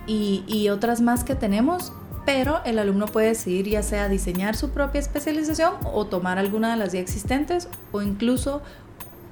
y, 0.05 0.43
y 0.45 0.69
otras 0.69 1.01
más 1.01 1.23
que 1.23 1.33
tenemos, 1.33 1.93
pero 2.27 2.61
el 2.63 2.77
alumno 2.77 3.07
puede 3.07 3.29
decidir 3.29 3.67
ya 3.67 3.81
sea 3.81 4.07
diseñar 4.07 4.55
su 4.55 4.69
propia 4.69 4.99
especialización 4.99 5.73
o 5.83 6.05
tomar 6.05 6.37
alguna 6.37 6.69
de 6.71 6.77
las 6.77 6.93
ya 6.93 6.99
existentes 6.99 7.67
o 7.91 8.03
incluso 8.03 8.61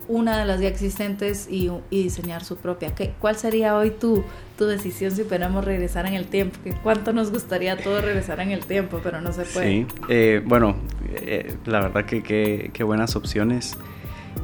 una 0.08 0.38
de 0.40 0.46
las 0.46 0.60
ya 0.60 0.68
existentes 0.68 1.48
y, 1.50 1.72
diseñar 1.90 2.44
su 2.44 2.58
propia. 2.58 2.94
¿Qué, 2.96 3.14
¿Cuál 3.20 3.36
sería 3.38 3.76
hoy 3.76 3.92
tu, 3.92 4.24
tu 4.58 4.66
decisión 4.66 5.12
si 5.12 5.24
pudiéramos 5.24 5.64
regresar 5.64 6.06
en 6.06 6.14
el 6.14 6.26
tiempo? 6.26 6.58
¿Qué, 6.64 6.74
¿Cuánto 6.74 7.14
nos 7.14 7.32
gustaría 7.32 7.78
todo 7.78 8.02
regresar 8.02 8.40
en 8.40 8.52
el 8.52 8.66
tiempo, 8.66 9.00
pero 9.04 9.22
no 9.22 9.32
se 9.32 9.44
puede? 9.44 9.68
Sí, 9.68 9.88
eh, 10.10 10.42
bueno, 10.46 10.76
eh, 11.16 11.56
la 11.66 11.80
verdad 11.82 12.06
que 12.06 12.72
qué 12.74 12.84
buenas 12.84 13.16
opciones. 13.16 13.78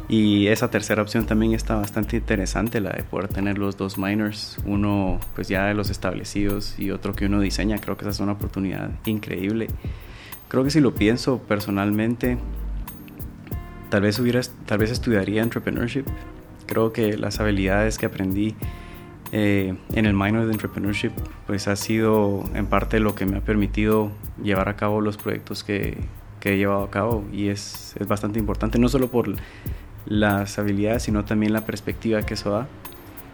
Y 0.09 0.47
esa 0.47 0.69
tercera 0.69 1.01
opción 1.01 1.25
también 1.25 1.53
está 1.53 1.75
bastante 1.75 2.15
interesante, 2.15 2.79
la 2.79 2.91
de 2.91 3.03
poder 3.03 3.27
tener 3.27 3.57
los 3.57 3.75
dos 3.75 3.97
minors, 3.97 4.57
uno 4.65 5.19
pues 5.35 5.49
ya 5.49 5.65
de 5.65 5.73
los 5.73 5.89
establecidos 5.89 6.79
y 6.79 6.91
otro 6.91 7.13
que 7.13 7.25
uno 7.25 7.41
diseña. 7.41 7.77
Creo 7.79 7.97
que 7.97 8.05
esa 8.05 8.11
es 8.11 8.19
una 8.21 8.33
oportunidad 8.33 8.89
increíble. 9.05 9.67
Creo 10.47 10.63
que 10.63 10.69
si 10.69 10.79
lo 10.79 10.95
pienso 10.95 11.39
personalmente, 11.39 12.37
tal 13.89 14.01
vez, 14.01 14.19
hubiera, 14.19 14.41
tal 14.65 14.79
vez 14.79 14.91
estudiaría 14.91 15.41
entrepreneurship. 15.41 16.05
Creo 16.65 16.91
que 16.93 17.17
las 17.17 17.39
habilidades 17.39 17.97
que 17.97 18.05
aprendí 18.05 18.55
eh, 19.31 19.75
en 19.93 20.05
el 20.05 20.13
minor 20.13 20.45
de 20.45 20.53
entrepreneurship 20.53 21.11
pues 21.47 21.67
ha 21.67 21.75
sido 21.75 22.43
en 22.53 22.65
parte 22.65 23.01
lo 23.01 23.13
que 23.13 23.25
me 23.25 23.37
ha 23.37 23.41
permitido 23.41 24.11
llevar 24.41 24.69
a 24.69 24.77
cabo 24.77 25.01
los 25.01 25.17
proyectos 25.17 25.65
que, 25.65 25.97
que 26.39 26.53
he 26.53 26.57
llevado 26.57 26.83
a 26.83 26.89
cabo 26.89 27.25
y 27.33 27.49
es, 27.49 27.93
es, 27.99 28.07
bastante 28.07 28.39
importante, 28.39 28.79
no 28.79 28.87
solo 28.87 29.09
por 29.09 29.33
las 30.05 30.59
habilidades, 30.59 31.03
sino 31.03 31.25
también 31.25 31.51
la 31.51 31.65
perspectiva 31.65 32.21
que 32.21 32.35
eso 32.35 32.51
da. 32.51 32.67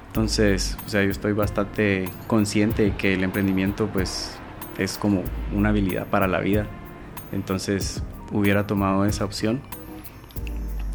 Entonces, 0.08 0.78
o 0.86 0.90
sea, 0.90 1.04
yo 1.04 1.10
estoy 1.10 1.34
bastante 1.34 2.10
consciente 2.28 2.94
que 2.98 3.14
el 3.14 3.24
emprendimiento 3.24 3.88
pues 3.88 4.38
es 4.78 4.98
como 4.98 5.24
una 5.54 5.70
habilidad 5.70 6.08
para 6.08 6.28
la 6.28 6.40
vida. 6.40 6.68
Entonces, 7.32 8.04
hubiera 8.32 8.68
tomado 8.68 9.06
esa 9.06 9.26
opción. 9.26 9.62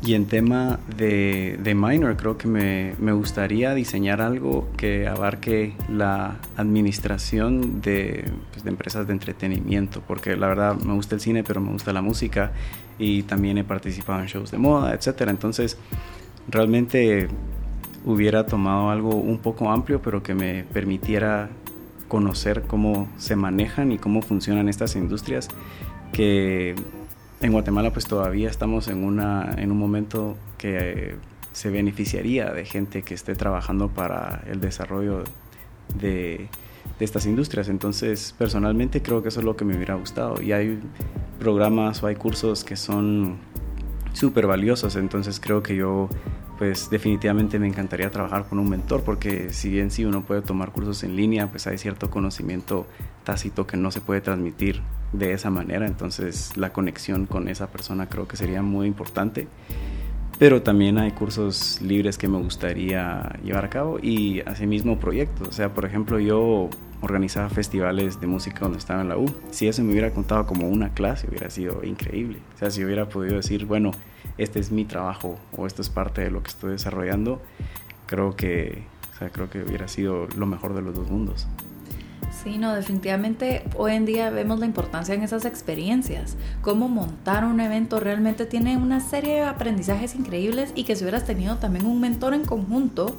Y 0.00 0.14
en 0.14 0.26
tema 0.26 0.78
de, 0.96 1.58
de 1.60 1.74
minor, 1.74 2.16
creo 2.16 2.38
que 2.38 2.46
me, 2.46 2.94
me, 3.00 3.12
gustaría 3.12 3.74
diseñar 3.74 4.20
algo 4.20 4.68
que 4.76 5.08
abarque 5.08 5.74
la 5.88 6.36
administración 6.56 7.80
de, 7.80 8.30
pues, 8.52 8.62
de, 8.62 8.70
empresas 8.70 9.08
de 9.08 9.12
entretenimiento, 9.12 10.00
porque 10.06 10.36
la 10.36 10.46
verdad 10.46 10.76
me 10.76 10.94
gusta 10.94 11.16
el 11.16 11.20
cine, 11.20 11.42
pero 11.42 11.60
me 11.60 11.72
gusta 11.72 11.92
la 11.92 12.00
música 12.00 12.52
y 12.96 13.24
también 13.24 13.58
he 13.58 13.64
participado 13.64 14.20
en 14.20 14.26
shows 14.26 14.52
de 14.52 14.58
moda, 14.58 14.94
etc. 14.94 15.22
Entonces, 15.26 15.76
realmente 16.48 17.28
hubiera 18.04 18.46
tomado 18.46 18.90
algo 18.90 19.16
un 19.16 19.38
poco 19.38 19.68
amplio, 19.70 20.00
pero 20.00 20.22
que 20.22 20.32
me 20.32 20.62
permitiera 20.62 21.50
conocer 22.06 22.62
cómo 22.62 23.08
se 23.18 23.34
manejan 23.34 23.90
y 23.90 23.98
cómo 23.98 24.22
funcionan 24.22 24.68
estas 24.68 24.94
industrias 24.96 25.48
que 26.12 26.74
en 27.40 27.52
Guatemala 27.52 27.92
pues 27.92 28.06
todavía 28.06 28.48
estamos 28.50 28.88
en, 28.88 29.04
una, 29.04 29.54
en 29.58 29.70
un 29.70 29.78
momento 29.78 30.36
que 30.56 31.16
se 31.52 31.70
beneficiaría 31.70 32.52
de 32.52 32.64
gente 32.64 33.02
que 33.02 33.14
esté 33.14 33.34
trabajando 33.34 33.88
para 33.88 34.42
el 34.46 34.60
desarrollo 34.60 35.24
de, 35.94 36.48
de, 36.98 37.04
estas 37.04 37.26
industrias. 37.26 37.68
Entonces, 37.68 38.34
personalmente 38.38 39.02
creo 39.02 39.22
que 39.22 39.28
eso 39.28 39.40
es 39.40 39.44
lo 39.44 39.56
que 39.56 39.64
me 39.64 39.76
hubiera 39.76 39.94
gustado. 39.94 40.40
Y 40.40 40.52
hay 40.52 40.80
programas 41.38 42.02
o 42.02 42.06
hay 42.06 42.16
cursos 42.16 42.64
que 42.64 42.76
son 42.76 43.38
súper 44.12 44.46
valiosos. 44.46 44.96
Entonces, 44.96 45.40
creo 45.40 45.62
que 45.62 45.76
yo, 45.76 46.08
pues 46.58 46.90
definitivamente 46.90 47.58
me 47.58 47.68
encantaría 47.68 48.10
trabajar 48.10 48.46
con 48.48 48.58
un 48.58 48.68
mentor, 48.68 49.02
porque 49.04 49.52
si 49.52 49.70
bien 49.70 49.90
sí 49.90 50.04
uno 50.04 50.22
puede 50.22 50.42
tomar 50.42 50.72
cursos 50.72 51.04
en 51.04 51.14
línea, 51.14 51.46
pues 51.46 51.66
hay 51.66 51.78
cierto 51.78 52.10
conocimiento 52.10 52.86
tácito 53.24 53.66
que 53.66 53.76
no 53.76 53.90
se 53.90 54.00
puede 54.00 54.20
transmitir 54.20 54.82
de 55.12 55.32
esa 55.32 55.50
manera, 55.50 55.86
entonces 55.86 56.56
la 56.56 56.72
conexión 56.72 57.26
con 57.26 57.48
esa 57.48 57.68
persona 57.68 58.08
creo 58.08 58.26
que 58.26 58.36
sería 58.36 58.60
muy 58.62 58.86
importante. 58.86 59.46
Pero 60.38 60.62
también 60.62 60.98
hay 60.98 61.10
cursos 61.12 61.80
libres 61.82 62.16
que 62.16 62.28
me 62.28 62.38
gustaría 62.38 63.38
llevar 63.42 63.64
a 63.64 63.70
cabo 63.70 63.98
y 64.00 64.40
asimismo 64.46 65.00
proyectos. 65.00 65.48
O 65.48 65.52
sea, 65.52 65.74
por 65.74 65.84
ejemplo, 65.84 66.20
yo 66.20 66.70
organizaba 67.00 67.48
festivales 67.48 68.20
de 68.20 68.28
música 68.28 68.60
cuando 68.60 68.78
estaba 68.78 69.02
en 69.02 69.08
la 69.08 69.18
U. 69.18 69.26
Si 69.50 69.66
eso 69.66 69.82
me 69.82 69.90
hubiera 69.90 70.12
contado 70.12 70.46
como 70.46 70.68
una 70.68 70.90
clase, 70.90 71.26
hubiera 71.28 71.50
sido 71.50 71.82
increíble. 71.82 72.38
O 72.54 72.58
sea, 72.58 72.70
si 72.70 72.84
hubiera 72.84 73.08
podido 73.08 73.34
decir, 73.36 73.66
bueno, 73.66 73.90
este 74.38 74.60
es 74.60 74.70
mi 74.70 74.84
trabajo 74.84 75.38
o 75.56 75.66
esto 75.66 75.82
es 75.82 75.90
parte 75.90 76.22
de 76.22 76.30
lo 76.30 76.42
que 76.42 76.48
estoy 76.48 76.70
desarrollando, 76.72 77.42
creo 78.06 78.36
que, 78.36 78.84
o 79.14 79.18
sea, 79.18 79.30
creo 79.30 79.50
que 79.50 79.62
hubiera 79.62 79.88
sido 79.88 80.26
lo 80.36 80.46
mejor 80.46 80.74
de 80.74 80.82
los 80.82 80.94
dos 80.94 81.10
mundos. 81.10 81.46
Sí, 82.30 82.58
no, 82.58 82.74
definitivamente 82.74 83.64
hoy 83.76 83.94
en 83.94 84.06
día 84.06 84.30
vemos 84.30 84.60
la 84.60 84.66
importancia 84.66 85.14
en 85.14 85.22
esas 85.22 85.44
experiencias. 85.44 86.36
Cómo 86.60 86.88
montar 86.88 87.44
un 87.44 87.58
evento 87.60 88.00
realmente 88.00 88.46
tiene 88.46 88.76
una 88.76 89.00
serie 89.00 89.34
de 89.34 89.42
aprendizajes 89.42 90.14
increíbles 90.14 90.72
y 90.74 90.84
que 90.84 90.94
si 90.94 91.04
hubieras 91.04 91.24
tenido 91.24 91.56
también 91.56 91.86
un 91.86 92.00
mentor 92.00 92.34
en 92.34 92.44
conjunto, 92.44 93.16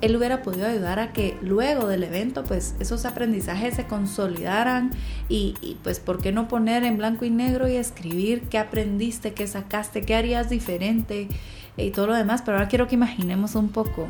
él 0.00 0.16
hubiera 0.16 0.42
podido 0.42 0.66
ayudar 0.66 0.98
a 0.98 1.12
que 1.12 1.36
luego 1.40 1.86
del 1.86 2.04
evento 2.04 2.44
pues 2.44 2.74
esos 2.80 3.04
aprendizajes 3.06 3.74
se 3.74 3.86
consolidaran 3.86 4.90
y, 5.28 5.76
pues 5.82 6.00
por 6.00 6.20
qué 6.20 6.32
no 6.32 6.48
poner 6.48 6.84
en 6.84 6.98
blanco 6.98 7.24
y 7.24 7.30
negro 7.30 7.68
y 7.68 7.76
escribir 7.76 8.42
qué 8.42 8.58
aprendiste, 8.58 9.32
qué 9.32 9.46
sacaste, 9.46 10.02
qué 10.02 10.14
harías 10.14 10.50
diferente 10.50 11.28
y 11.76 11.90
todo 11.90 12.08
lo 12.08 12.14
demás. 12.14 12.42
Pero 12.44 12.58
ahora 12.58 12.68
quiero 12.68 12.86
que 12.86 12.94
imaginemos 12.94 13.54
un 13.54 13.70
poco. 13.70 14.08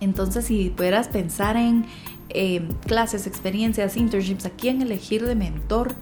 Entonces 0.00 0.46
si 0.46 0.70
pudieras 0.70 1.08
pensar 1.08 1.56
en 1.56 1.84
eh, 2.30 2.66
clases, 2.86 3.26
experiencias, 3.26 3.96
internships, 3.96 4.46
a 4.46 4.50
quién 4.50 4.82
elegir 4.82 5.24
de 5.24 5.34
mentor. 5.34 5.94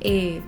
Eh, 0.00 0.42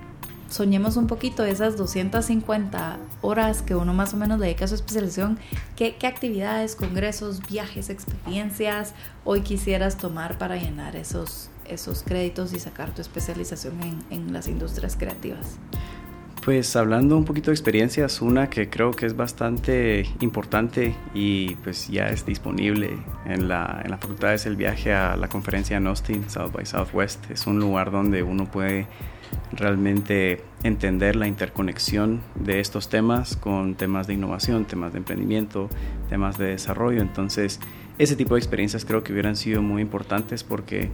soñemos 0.54 0.96
un 0.96 1.08
poquito 1.08 1.44
esas 1.44 1.76
250 1.76 2.98
horas 3.22 3.60
que 3.62 3.74
uno 3.74 3.92
más 3.92 4.14
o 4.14 4.16
menos 4.16 4.38
dedica 4.38 4.66
a 4.66 4.68
su 4.68 4.76
especialización, 4.76 5.36
¿qué, 5.74 5.96
qué 5.96 6.06
actividades, 6.06 6.76
congresos, 6.76 7.40
viajes, 7.44 7.90
experiencias 7.90 8.94
hoy 9.24 9.40
quisieras 9.40 9.98
tomar 9.98 10.38
para 10.38 10.56
llenar 10.56 10.94
esos, 10.94 11.50
esos 11.68 12.04
créditos 12.04 12.52
y 12.52 12.60
sacar 12.60 12.94
tu 12.94 13.02
especialización 13.02 13.82
en, 13.82 13.98
en 14.10 14.32
las 14.32 14.46
industrias 14.46 14.94
creativas? 14.96 15.58
Pues 16.44 16.76
hablando 16.76 17.16
un 17.16 17.24
poquito 17.24 17.50
de 17.50 17.54
experiencias, 17.54 18.22
una 18.22 18.48
que 18.48 18.70
creo 18.70 18.92
que 18.92 19.06
es 19.06 19.16
bastante 19.16 20.06
importante 20.20 20.94
y 21.14 21.56
pues 21.64 21.88
ya 21.88 22.10
es 22.10 22.26
disponible 22.26 22.96
en 23.26 23.48
la, 23.48 23.80
en 23.82 23.90
la 23.90 23.98
facultad 23.98 24.34
es 24.34 24.46
el 24.46 24.54
viaje 24.54 24.92
a 24.92 25.16
la 25.16 25.26
conferencia 25.26 25.78
en 25.78 25.88
Austin, 25.88 26.30
South 26.30 26.52
by 26.52 26.64
Southwest. 26.64 27.28
Es 27.28 27.48
un 27.48 27.58
lugar 27.58 27.90
donde 27.90 28.22
uno 28.22 28.44
puede 28.44 28.86
realmente 29.52 30.42
entender 30.62 31.16
la 31.16 31.26
interconexión 31.26 32.20
de 32.34 32.60
estos 32.60 32.88
temas 32.88 33.36
con 33.36 33.74
temas 33.74 34.06
de 34.06 34.14
innovación, 34.14 34.64
temas 34.64 34.92
de 34.92 34.98
emprendimiento, 34.98 35.68
temas 36.08 36.38
de 36.38 36.46
desarrollo. 36.46 37.00
Entonces, 37.00 37.60
ese 37.98 38.16
tipo 38.16 38.34
de 38.34 38.40
experiencias 38.40 38.84
creo 38.84 39.04
que 39.04 39.12
hubieran 39.12 39.36
sido 39.36 39.62
muy 39.62 39.82
importantes 39.82 40.42
porque 40.42 40.90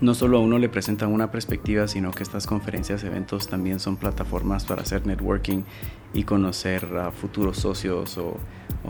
no 0.00 0.14
solo 0.14 0.38
a 0.38 0.40
uno 0.40 0.58
le 0.58 0.68
presentan 0.68 1.12
una 1.12 1.30
perspectiva, 1.30 1.88
sino 1.88 2.10
que 2.10 2.22
estas 2.22 2.46
conferencias, 2.46 3.02
eventos 3.04 3.48
también 3.48 3.80
son 3.80 3.96
plataformas 3.96 4.64
para 4.64 4.82
hacer 4.82 5.06
networking 5.06 5.62
y 6.12 6.24
conocer 6.24 6.84
a 6.96 7.10
futuros 7.10 7.58
socios 7.58 8.18
o, 8.18 8.38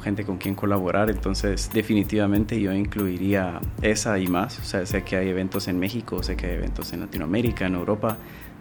gente 0.03 0.25
con 0.25 0.37
quien 0.37 0.55
colaborar. 0.55 1.09
Entonces, 1.11 1.71
definitivamente 1.73 2.61
yo 2.61 2.71
incluiría 2.73 3.61
esa 3.81 4.19
y 4.19 4.27
más. 4.27 4.59
O 4.59 4.65
sea, 4.65 4.85
sé 4.85 5.05
que 5.05 5.17
hay 5.17 5.29
eventos 5.29 5.69
en 5.69 5.79
México, 5.79 6.23
sé 6.23 6.37
que 6.37 6.47
hay 6.47 6.55
eventos 6.55 6.93
en 6.93 7.01
Latinoamérica, 7.01 7.67
en 7.67 7.77
Europa, 7.77 8.19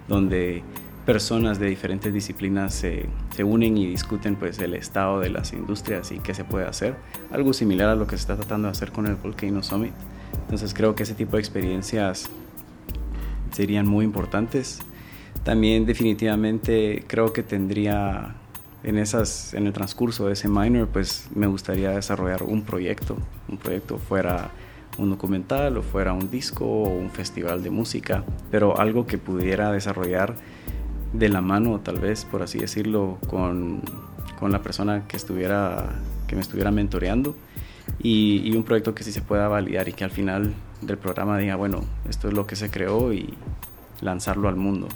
donde 0.07 0.63
personas 1.05 1.59
de 1.59 1.67
diferentes 1.67 2.11
disciplinas 2.11 2.73
se, 2.73 3.05
se, 3.35 3.43
unen 3.43 3.77
y 3.77 3.85
discuten 3.85 4.35
pues 4.35 4.57
el 4.59 4.73
estado 4.73 5.19
de 5.19 5.29
las 5.29 5.53
industrias 5.53 6.11
y 6.11 6.19
qué 6.19 6.33
se 6.33 6.43
puede 6.43 6.65
hacer. 6.65 6.95
Algo 7.31 7.53
similar 7.53 7.89
a 7.89 7.95
lo 7.95 8.07
que 8.07 8.17
se 8.17 8.21
está 8.21 8.35
tratando 8.35 8.67
de 8.67 8.71
hacer 8.71 8.91
con 8.91 9.05
el 9.05 9.15
Volcano 9.15 9.61
Summit. 9.61 9.93
Entonces 10.41 10.73
creo 10.73 10.95
que 10.95 11.03
ese 11.03 11.13
tipo 11.13 11.37
de 11.37 11.41
experiencias 11.41 12.29
serían 13.51 13.87
muy 13.87 14.03
importantes. 14.03 14.79
También 15.43 15.85
definitivamente 15.85 17.03
creo 17.07 17.33
que 17.33 17.43
tendría 17.43 18.35
en 18.83 18.97
esas 18.97 19.53
en 19.53 19.65
el 19.65 19.73
transcurso 19.73 20.27
de 20.27 20.33
ese 20.33 20.47
minor 20.47 20.87
pues 20.87 21.27
me 21.33 21.47
gustaría 21.47 21.91
desarrollar 21.91 22.43
un 22.43 22.63
proyecto, 22.63 23.17
un 23.47 23.57
proyecto 23.57 23.97
fuera 23.97 24.51
un 24.97 25.09
documental 25.09 25.77
o 25.77 25.81
fuera 25.81 26.13
un 26.13 26.29
disco 26.29 26.65
o 26.65 26.89
un 26.89 27.09
festival 27.09 27.63
de 27.63 27.69
música, 27.69 28.23
pero 28.51 28.79
algo 28.79 29.05
que 29.05 29.17
pudiera 29.17 29.71
desarrollar 29.71 30.35
de 31.13 31.29
la 31.29 31.41
mano 31.41 31.79
tal 31.79 31.99
vez 31.99 32.25
por 32.25 32.41
así 32.41 32.59
decirlo 32.59 33.17
con, 33.27 33.81
con 34.39 34.51
la 34.51 34.61
persona 34.61 35.07
que 35.07 35.15
estuviera 35.15 35.89
que 36.27 36.35
me 36.35 36.41
estuviera 36.41 36.71
mentoreando 36.71 37.35
y, 37.99 38.55
un 38.55 38.63
proyecto 38.63 38.93
que 38.95 39.03
sí 39.03 39.11
se 39.11 39.21
pueda 39.21 39.47
validar 39.47 39.87
y 39.87 39.93
que 39.93 40.03
al 40.03 40.11
final 40.11 40.53
del 40.81 40.97
programa 40.97 41.37
diga, 41.37 41.55
bueno, 41.55 41.83
esto 42.09 42.27
es 42.27 42.33
lo 42.33 42.45
que 42.47 42.55
se 42.55 42.69
creó 42.69 43.13
y 43.13 43.33
lanzarlo 44.01 44.49
al 44.49 44.55
mundo. 44.55 44.87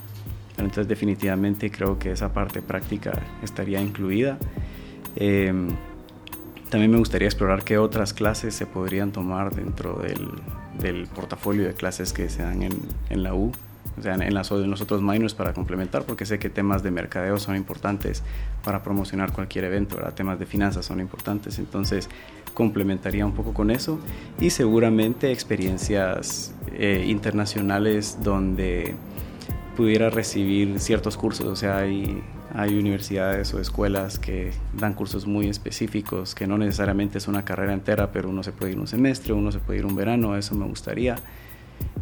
entonces 0.58 0.88
definitivamente 0.88 1.72
creo 1.72 1.98
que 1.98 2.12
esa 2.12 2.34
parte 2.34 2.62
práctica 2.62 3.14
estaría 3.42 3.82
incluida. 3.82 4.38
Em, 5.16 5.70
también 6.70 6.92
me 6.92 6.98
gustaría 6.98 7.28
explorar 7.28 7.64
qué 7.64 7.78
otras 7.78 8.14
clases 8.14 8.56
se 8.56 8.66
podrían 8.66 9.12
tomar 9.12 9.54
dentro 9.56 9.96
del, 9.96 10.30
del 10.80 11.08
portafolio 11.08 11.66
de 11.66 11.74
clases 11.74 12.14
que 12.14 12.30
se 12.30 12.44
dan 12.44 12.64
en, 12.64 12.74
en 13.10 13.24
la 13.24 13.34
U 13.34 13.52
o 14.00 14.02
sea, 14.02 14.16
en, 14.16 14.34
las, 14.34 14.50
en 14.52 14.70
los 14.70 14.82
otros 14.82 15.02
minors 15.02 15.34
para 15.34 15.54
complementar, 15.54 16.04
porque 16.04 16.26
sé 16.26 16.40
que 16.40 16.50
temas 16.50 16.84
de 16.84 16.92
mercadeo 16.92 17.38
son 17.38 17.56
importantes 17.56 18.24
para 18.64 18.82
promocionar 18.82 19.34
cualquier 19.34 19.66
evento, 19.66 19.98
temas 20.16 20.40
de 20.40 20.46
finanzas 20.46 20.86
son 20.86 21.02
importantes, 21.02 21.60
entonces 21.60 22.10
complementaría 22.54 23.26
un 23.26 23.34
poco 23.34 23.54
con 23.54 23.72
eso. 23.72 24.00
Y 24.40 24.52
seguramente 24.52 25.32
experiencias 25.32 26.54
eh, 26.74 27.06
internacionales 27.08 28.20
donde 28.24 28.96
pudiera 29.76 30.10
recibir 30.10 30.80
ciertos 30.80 31.18
cursos, 31.18 31.48
o 31.48 31.56
sea, 31.56 31.80
hay, 31.80 32.22
hay 32.54 32.78
universidades 32.78 33.54
o 33.54 33.60
escuelas 33.60 34.20
que 34.20 34.52
dan 34.74 34.94
cursos 34.94 35.28
muy 35.28 35.48
específicos, 35.48 36.36
que 36.36 36.48
no 36.48 36.58
necesariamente 36.58 37.18
es 37.18 37.28
una 37.28 37.46
carrera 37.46 37.74
entera, 37.74 38.12
pero 38.12 38.30
uno 38.30 38.44
se 38.44 38.52
puede 38.52 38.72
ir 38.74 38.80
un 38.80 38.88
semestre, 38.88 39.34
uno 39.34 39.52
se 39.52 39.60
puede 39.60 39.80
ir 39.80 39.86
un 39.86 39.96
verano, 39.96 40.36
eso 40.36 40.56
me 40.56 40.66
gustaría. 40.66 41.18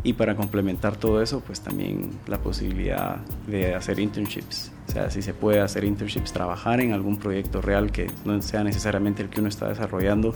Y 0.04 0.14
para 0.14 0.36
complementar 0.36 0.96
todo 0.96 1.22
eso, 1.22 1.42
pues 1.42 1.62
también 1.62 2.12
la 2.28 2.38
posibilidad 2.40 3.18
de 3.48 3.76
hacer 3.76 4.00
internships. 4.00 4.72
O 4.88 4.92
sea, 4.92 5.12
si 5.12 5.22
se 5.22 5.34
puede 5.34 5.60
hacer 5.60 5.84
internships, 5.84 6.32
trabajar 6.32 6.80
en 6.82 6.94
algún 6.94 7.18
proyecto 7.18 7.62
real 7.62 7.92
que 7.92 8.10
no 8.24 8.42
sea 8.42 8.64
necesariamente 8.64 9.22
el 9.24 9.30
que 9.30 9.42
uno 9.42 9.50
está 9.50 9.68
desarrollando, 9.68 10.34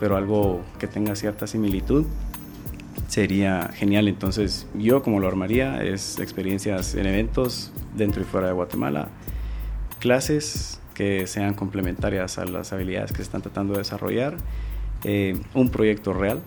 pero 0.00 0.16
algo 0.16 0.62
que 0.78 0.88
tenga 0.88 1.14
cierta 1.14 1.46
similitud, 1.46 2.04
sería 3.06 3.70
genial. 3.74 4.08
Entonces, 4.08 4.66
yo 4.74 5.02
como 5.02 5.20
lo 5.20 5.28
armaría 5.28 5.82
es 5.84 6.18
experiencias 6.18 6.94
en 6.94 7.06
eventos 7.06 7.70
dentro 7.94 8.22
y 8.22 8.24
fuera 8.24 8.48
de 8.48 8.54
Guatemala, 8.54 9.08
clases 10.02 10.80
que 10.94 11.28
sean 11.28 11.54
complementarias 11.54 12.36
a 12.36 12.44
las 12.44 12.72
habilidades 12.72 13.12
que 13.12 13.18
se 13.18 13.22
están 13.22 13.40
tratando 13.40 13.74
de 13.74 13.78
desarrollar, 13.78 14.34
eh, 15.04 15.40
un 15.54 15.70
proyecto 15.70 16.12
real, 16.12 16.40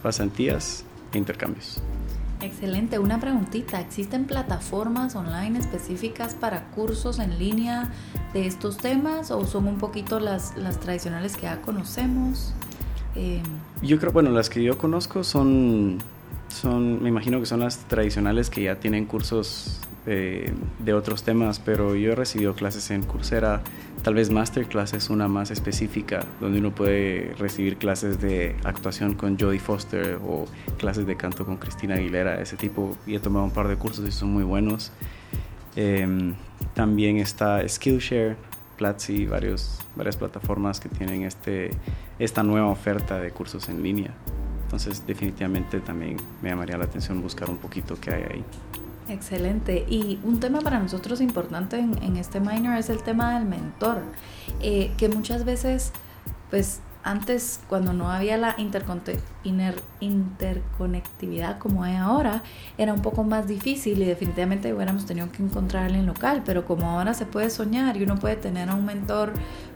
pasantías 0.00 0.84
intercambios. 1.12 1.82
Excelente. 2.40 3.00
Una 3.00 3.18
preguntita. 3.18 3.80
¿Existen 3.80 4.26
plataformas 4.26 5.16
online 5.16 5.58
específicas 5.58 6.36
para 6.36 6.66
cursos 6.70 7.18
en 7.18 7.36
línea 7.36 7.90
de 8.32 8.46
estos 8.46 8.76
temas 8.76 9.32
o 9.32 9.44
son 9.44 9.66
un 9.66 9.78
poquito 9.78 10.20
las, 10.20 10.56
las 10.56 10.78
tradicionales 10.78 11.36
que 11.36 11.42
ya 11.42 11.60
conocemos? 11.60 12.54
Em, 13.16 13.42
yo 13.82 13.98
creo, 13.98 14.12
bueno, 14.12 14.30
las 14.30 14.48
que 14.48 14.62
yo 14.62 14.78
conozco 14.78 15.24
son, 15.24 15.98
son, 16.46 17.02
me 17.02 17.08
imagino 17.08 17.40
que 17.40 17.46
son 17.46 17.58
las 17.58 17.78
tradicionales 17.88 18.50
que 18.50 18.62
ya 18.62 18.76
tienen 18.76 19.04
cursos 19.04 19.80
eh, 20.06 20.52
de 20.78 20.94
otros 20.94 21.22
temas, 21.22 21.58
pero 21.58 21.94
yo 21.94 22.12
he 22.12 22.14
recibido 22.14 22.54
clases 22.54 22.90
en 22.90 23.02
Coursera, 23.02 23.60
tal 24.02 24.14
vez 24.14 24.30
masterclass 24.30 24.94
es 24.94 25.10
una 25.10 25.28
más 25.28 25.50
específica, 25.50 26.24
donde 26.40 26.58
uno 26.58 26.74
puede 26.74 27.34
recibir 27.38 27.76
clases 27.76 28.20
de 28.20 28.56
actuación 28.64 29.14
con 29.14 29.38
Jodie 29.38 29.60
Foster 29.60 30.18
o 30.26 30.46
clases 30.78 31.06
de 31.06 31.16
canto 31.16 31.44
con 31.44 31.58
Cristina 31.58 31.96
Aguilera, 31.96 32.40
ese 32.40 32.56
tipo, 32.56 32.96
y 33.06 33.14
he 33.14 33.20
tomado 33.20 33.44
un 33.44 33.50
par 33.50 33.68
de 33.68 33.76
cursos 33.76 34.08
y 34.08 34.12
son 34.12 34.32
muy 34.32 34.44
buenos. 34.44 34.90
Em, 35.76 36.34
también 36.74 37.18
está 37.18 37.66
Skillshare, 37.68 38.36
Platzi, 38.78 39.26
varios, 39.26 39.78
varias 39.96 40.16
plataformas 40.16 40.80
que 40.80 40.88
tienen 40.88 41.24
este, 41.24 41.70
esta 42.18 42.42
nueva 42.42 42.68
oferta 42.68 43.18
de 43.20 43.30
cursos 43.30 43.68
en 43.68 43.82
línea. 43.82 44.14
Entonces 44.62 45.06
definitivamente 45.06 45.80
también 45.80 46.16
me 46.40 46.48
llamaría 46.48 46.78
la 46.78 46.84
atención 46.84 47.20
buscar 47.20 47.50
un 47.50 47.58
poquito 47.58 47.96
qué 48.00 48.10
hay 48.12 48.22
ahí. 48.22 48.44
Excelente. 49.10 49.84
Y 49.88 50.20
un 50.22 50.38
tema 50.38 50.60
para 50.60 50.78
nosotros 50.78 51.20
importante 51.20 51.78
en, 51.78 52.16
este 52.16 52.38
minor 52.38 52.78
es 52.78 52.90
el 52.90 53.02
tema 53.02 53.36
del 53.38 53.48
mentor, 53.48 54.02
eh, 54.60 54.92
que 54.96 55.08
muchas 55.08 55.44
veces, 55.44 55.90
pues 56.48 56.80
antes 57.02 57.60
cuando 57.68 57.92
no 57.92 58.08
había 58.10 58.36
la 58.36 58.54
interconectividad 58.58 61.58
como 61.58 61.82
hay 61.82 61.96
ahora, 61.96 62.44
era 62.78 62.92
un 62.92 63.02
poco 63.02 63.24
más 63.24 63.48
difícil 63.48 64.00
y 64.00 64.04
definitivamente 64.04 64.72
hubiéramos 64.72 65.06
tenido 65.06 65.32
que 65.32 65.42
encontrar 65.42 65.86
alguien 65.86 66.06
local, 66.06 66.42
pero 66.44 66.64
como 66.64 66.88
ahora 66.90 67.14
se 67.14 67.26
puede 67.26 67.50
soñar 67.50 67.96
y 67.96 68.04
uno 68.04 68.14
puede 68.16 68.36
tener 68.36 68.68
a 68.68 68.74
un 68.74 68.84
mentor 68.84 69.32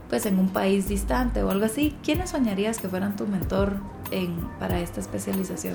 pues 0.09 0.27
en 0.27 0.39
un 0.39 0.51
país 0.51 0.87
distante 0.87 1.43
o 1.43 1.51
algo 1.51 1.65
así, 1.65 1.97
¿quiénes 2.05 2.31
soñarías 2.31 2.79
que 2.79 2.89
fueran 2.89 3.17
tu 3.17 3.27
mentor 3.27 3.79
en, 4.11 4.37
para 4.61 4.79
esta 4.81 5.01
especialización? 5.01 5.75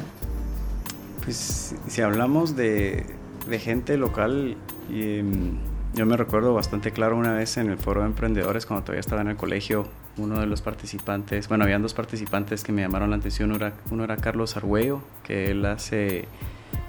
Pues 1.24 1.76
si 1.88 2.02
hablamos 2.02 2.56
de, 2.56 3.19
de 3.50 3.60
gente 3.60 3.98
local. 3.98 4.56
Y, 4.90 5.20
em, 5.20 5.58
yo 5.94 6.06
me 6.06 6.16
recuerdo 6.18 6.54
bastante 6.54 6.92
claro 6.92 7.18
una 7.18 7.34
vez 7.34 7.58
en 7.58 7.70
el 7.70 7.78
foro 7.78 8.02
de 8.02 8.08
emprendedores 8.08 8.66
cuando 8.66 8.84
todavía 8.86 9.00
estaba 9.00 9.22
en 9.22 9.30
el 9.30 9.36
colegio, 9.36 9.88
uno 10.18 10.40
de 10.40 10.46
los 10.46 10.62
participantes, 10.62 11.48
bueno, 11.48 11.64
habían 11.64 11.82
dos 11.82 11.94
participantes 11.94 12.64
que 12.64 12.72
me 12.72 12.82
llamaron 12.82 13.10
la 13.10 13.16
atención, 13.16 13.50
uno 13.50 13.58
era, 13.58 13.74
uno 13.90 14.04
era 14.04 14.18
Carlos 14.18 14.56
Argüello, 14.56 15.02
que 15.24 15.50
él 15.52 15.66
hace, 15.66 16.26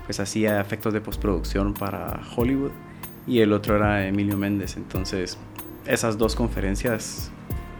pues 0.04 0.20
hacía 0.20 0.60
efectos 0.60 0.92
de 0.92 1.00
postproducción 1.00 1.72
para 1.72 2.20
Hollywood, 2.36 2.72
y 3.26 3.40
el 3.40 3.52
otro 3.52 3.76
era 3.76 4.06
Emilio 4.06 4.36
Méndez. 4.36 4.76
Entonces, 4.76 5.38
esas 5.86 6.18
dos 6.18 6.34
conferencias, 6.34 7.30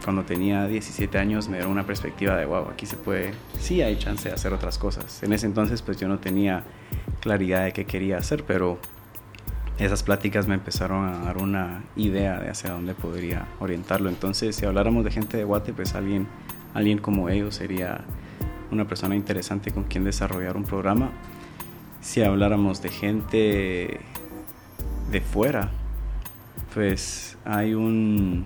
cuando 0.03 0.23
tenía 0.23 0.65
17 0.67 1.17
años, 1.17 1.49
me 1.49 1.57
dieron 1.57 1.71
una 1.71 1.85
perspectiva 1.85 2.35
de, 2.35 2.45
wow, 2.45 2.69
aquí 2.69 2.85
se 2.85 2.97
puede, 2.97 3.33
sí 3.59 3.81
hay 3.81 3.97
chance 3.97 4.29
de 4.29 4.33
hacer 4.33 4.53
otras 4.53 4.77
cosas. 4.77 5.21
En 5.21 5.33
ese 5.33 5.45
entonces, 5.45 5.81
pues 5.81 5.97
yo 5.97 6.07
no 6.07 6.19
tenía 6.19 6.63
claridad 7.21 7.63
de 7.63 7.71
qué 7.71 7.85
quería 7.85 8.17
hacer, 8.17 8.43
pero 8.43 8.77
esas 9.77 10.03
pláticas 10.03 10.47
me 10.47 10.55
empezaron 10.55 11.07
a 11.07 11.19
dar 11.19 11.37
una 11.37 11.83
idea 11.95 12.39
de 12.39 12.49
hacia 12.49 12.71
dónde 12.71 12.93
podría 12.93 13.47
orientarlo. 13.59 14.09
Entonces, 14.09 14.55
si 14.55 14.65
habláramos 14.65 15.05
de 15.05 15.11
gente 15.11 15.37
de 15.37 15.43
Guate, 15.45 15.73
pues 15.73 15.95
alguien, 15.95 16.27
alguien 16.73 16.97
como 16.97 17.29
ellos 17.29 17.55
sería 17.55 18.01
una 18.71 18.87
persona 18.87 19.15
interesante 19.15 19.71
con 19.71 19.85
quien 19.85 20.03
desarrollar 20.03 20.57
un 20.57 20.63
programa. 20.63 21.11
Si 22.01 22.21
habláramos 22.21 22.81
de 22.81 22.89
gente 22.89 23.99
de 25.09 25.21
fuera, 25.21 25.71
pues 26.73 27.37
hay 27.45 27.73
un 27.73 28.45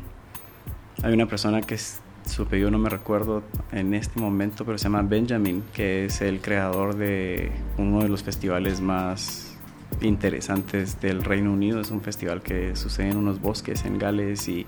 hay 1.04 1.14
una 1.14 1.28
persona 1.28 1.62
que 1.62 1.76
es, 1.76 2.02
su 2.26 2.44
apellido 2.44 2.72
no 2.72 2.80
me 2.80 2.90
recuerdo 2.90 3.44
en 3.72 3.94
este 3.94 4.20
momento, 4.20 4.66
pero 4.66 4.78
se 4.78 4.86
llama 4.86 5.02
Benjamin, 5.04 5.64
que 5.74 6.06
es 6.06 6.22
el 6.22 6.42
creador 6.42 6.96
de 6.96 7.52
uno 7.78 8.02
de 8.02 8.10
los 8.10 8.24
festivales 8.24 8.82
más 8.82 9.56
interesantes 10.02 11.00
del 11.02 11.24
Reino 11.24 11.54
Unido. 11.54 11.80
Es 11.80 11.92
un 11.92 12.02
festival 12.02 12.42
que 12.42 12.76
sucede 12.76 13.10
en 13.10 13.18
unos 13.18 13.40
bosques 13.40 13.86
en 13.86 13.98
Gales 13.98 14.48
y 14.48 14.66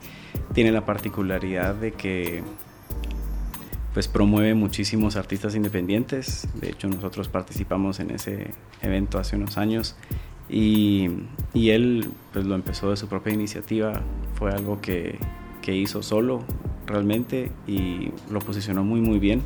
tiene 0.54 0.72
la 0.72 0.86
particularidad 0.86 1.76
de 1.76 1.94
que 1.94 2.44
pues 3.94 4.08
promueve 4.08 4.54
muchísimos 4.54 5.16
artistas 5.16 5.56
independientes. 5.56 6.48
De 6.62 6.70
hecho, 6.70 6.88
nosotros 6.88 7.28
participamos 7.30 8.00
en 8.00 8.12
ese 8.12 8.52
evento 8.82 9.18
hace 9.18 9.36
unos 9.36 9.58
años 9.58 9.96
y, 10.50 11.10
y 11.54 11.72
él 11.72 12.12
pues 12.32 12.46
lo 12.46 12.56
empezó 12.56 12.92
de 12.92 12.98
su 12.98 13.08
propia 13.08 13.34
iniciativa. 13.34 14.02
Fue 14.36 14.52
algo 14.52 14.80
que, 14.82 15.18
que 15.62 15.76
hizo 15.76 16.04
solo 16.04 16.46
realmente 16.88 17.52
y 17.68 18.12
lo 18.32 18.40
posicionó 18.40 18.84
muy 18.84 19.02
muy 19.02 19.20
bien. 19.20 19.42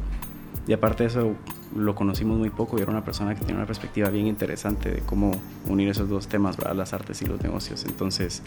Y 0.68 0.74
aparte 0.74 1.04
de 1.04 1.10
eso, 1.10 1.36
lo 1.76 1.96
conocimos 1.96 2.38
muy 2.38 2.50
poco 2.50 2.78
y 2.78 2.82
era 2.82 2.92
una 2.92 3.04
persona 3.04 3.34
que 3.34 3.42
tiene 3.42 3.56
una 3.56 3.66
perspectiva 3.66 4.10
bien 4.10 4.28
interesante 4.28 4.92
de 4.92 5.00
cómo 5.02 5.32
unir 5.68 5.90
esos 5.90 6.08
dos 6.08 6.28
temas, 6.28 6.56
¿verdad? 6.58 6.76
las 6.76 6.94
artes 6.94 7.22
y 7.22 7.26
los 7.26 7.42
negocios. 7.42 7.84
Entonces, 7.86 8.44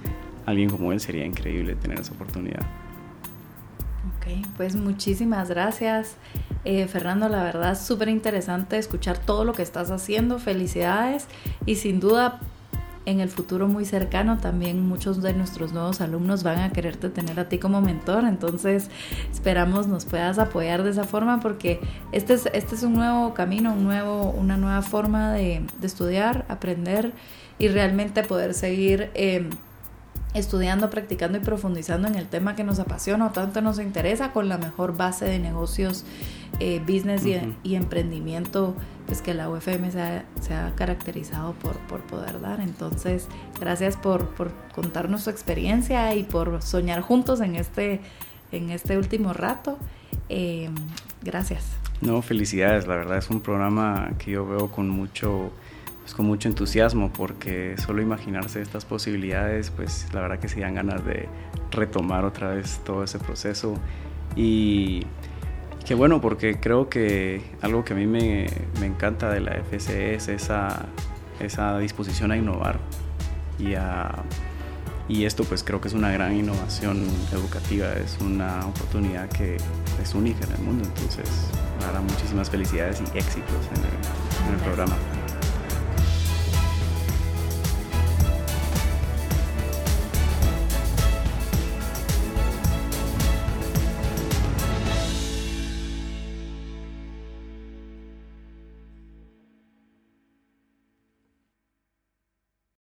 alguien 0.46 0.70
como 0.70 0.92
él 0.92 1.00
sería 1.00 1.26
increíble 1.26 1.74
tener 1.74 2.00
esa 2.00 2.12
oportunidad. 2.12 2.62
Ok, 4.16 4.46
pues 4.56 4.76
muchísimas 4.76 5.48
gracias. 5.48 6.16
Eh, 6.64 6.86
Fernando, 6.86 7.28
la 7.28 7.42
verdad, 7.42 7.78
súper 7.78 8.08
interesante 8.08 8.78
escuchar 8.78 9.18
todo 9.18 9.44
lo 9.44 9.52
que 9.52 9.62
estás 9.62 9.90
haciendo. 9.90 10.38
Felicidades 10.38 11.26
y 11.66 11.76
sin 11.76 12.00
duda 12.00 12.40
en 13.06 13.20
el 13.20 13.28
futuro 13.28 13.68
muy 13.68 13.84
cercano 13.84 14.38
también 14.38 14.86
muchos 14.86 15.22
de 15.22 15.32
nuestros 15.32 15.72
nuevos 15.72 16.00
alumnos 16.00 16.42
van 16.42 16.60
a 16.60 16.70
quererte 16.70 17.08
tener 17.08 17.38
a 17.38 17.48
ti 17.48 17.58
como 17.58 17.80
mentor, 17.80 18.24
entonces 18.24 18.90
esperamos 19.32 19.86
nos 19.86 20.04
puedas 20.04 20.38
apoyar 20.38 20.82
de 20.82 20.90
esa 20.90 21.04
forma 21.04 21.40
porque 21.40 21.80
este 22.12 22.34
es, 22.34 22.48
este 22.52 22.74
es 22.74 22.82
un 22.82 22.94
nuevo 22.94 23.34
camino, 23.34 23.72
un 23.72 23.84
nuevo, 23.84 24.30
una 24.30 24.56
nueva 24.56 24.82
forma 24.82 25.32
de, 25.32 25.64
estudiar, 25.82 26.44
aprender 26.48 27.12
y 27.58 27.68
realmente 27.68 28.22
poder 28.22 28.54
seguir... 28.54 29.10
Eh, 29.14 29.48
estudiando, 30.34 30.90
practicando 30.90 31.38
y 31.38 31.40
profundizando 31.40 32.08
en 32.08 32.16
el 32.16 32.26
tema 32.26 32.56
que 32.56 32.64
nos 32.64 32.80
apasiona 32.80 33.26
o 33.26 33.30
tanto 33.30 33.62
nos 33.62 33.78
interesa 33.78 34.32
con 34.32 34.48
la 34.48 34.58
mejor 34.58 34.96
base 34.96 35.24
de 35.24 35.38
negocios, 35.38 36.04
eh, 36.60 36.80
business 36.80 37.24
y, 37.24 37.74
emprendimiento 37.74 38.74
pues 39.06 39.22
que 39.22 39.34
la 39.34 39.48
UFM 39.48 39.90
se 39.90 40.54
ha, 40.54 40.72
caracterizado 40.76 41.52
por, 41.54 41.76
por, 41.80 42.00
poder 42.02 42.40
dar. 42.40 42.60
Entonces, 42.60 43.28
gracias 43.60 43.96
por, 43.96 44.28
por, 44.34 44.52
contarnos 44.74 45.22
su 45.22 45.30
experiencia 45.30 46.14
y 46.14 46.24
por 46.24 46.62
soñar 46.62 47.00
juntos 47.00 47.40
en 47.40 47.56
este, 47.56 48.00
en 48.50 48.70
este 48.70 48.96
último 48.96 49.32
rato. 49.32 49.78
Eh, 50.28 50.70
gracias. 51.22 51.64
No, 52.00 52.22
felicidades, 52.22 52.86
la 52.86 52.96
verdad 52.96 53.18
es 53.18 53.30
un 53.30 53.40
programa 53.40 54.12
que 54.18 54.32
yo 54.32 54.46
veo 54.46 54.68
con 54.70 54.88
mucho 54.88 55.52
pues, 56.04 56.12
con 56.12 56.26
mucho 56.26 56.50
entusiasmo 56.50 57.10
porque 57.10 57.76
solo 57.78 58.02
imaginarse 58.02 58.60
estas 58.60 58.84
posibilidades, 58.84 59.70
pues 59.70 60.06
la 60.12 60.20
verdad 60.20 60.38
que 60.38 60.48
se 60.48 60.60
dan 60.60 60.74
ganas 60.74 61.02
de 61.02 61.30
retomar 61.70 62.26
otra 62.26 62.50
vez 62.50 62.82
todo 62.84 63.04
ese 63.04 63.18
proceso 63.18 63.74
y 64.36 65.06
qué 65.86 65.94
bueno 65.94 66.20
porque 66.20 66.60
creo 66.60 66.90
que 66.90 67.40
algo 67.62 67.86
que 67.86 67.94
a 67.94 67.96
mí 67.96 68.06
me, 68.06 68.48
me 68.80 68.86
encanta 68.86 69.30
de 69.30 69.40
la 69.40 69.52
FCE 69.52 70.14
es 70.14 70.28
esa, 70.28 70.84
esa 71.40 71.78
disposición 71.78 72.32
a 72.32 72.36
innovar 72.36 72.78
y 73.58 73.74
a 73.74 74.10
y 75.08 75.24
esto 75.24 75.44
pues 75.44 75.62
creo 75.62 75.80
que 75.80 75.88
es 75.88 75.94
una 75.94 76.10
gran 76.10 76.34
innovación 76.34 77.06
educativa, 77.32 77.92
es 77.94 78.18
una 78.20 78.66
oportunidad 78.66 79.28
que 79.30 79.56
es 80.02 80.14
única 80.14 80.46
en 80.46 80.52
el 80.52 80.60
mundo, 80.60 80.84
entonces, 80.86 81.28
para 81.80 82.00
muchísimas 82.00 82.48
felicidades 82.48 83.00
y 83.00 83.18
éxitos 83.18 83.68
en 83.76 83.84
el, 83.84 84.48
en 84.48 84.54
el 84.54 84.60
programa. 84.60 84.96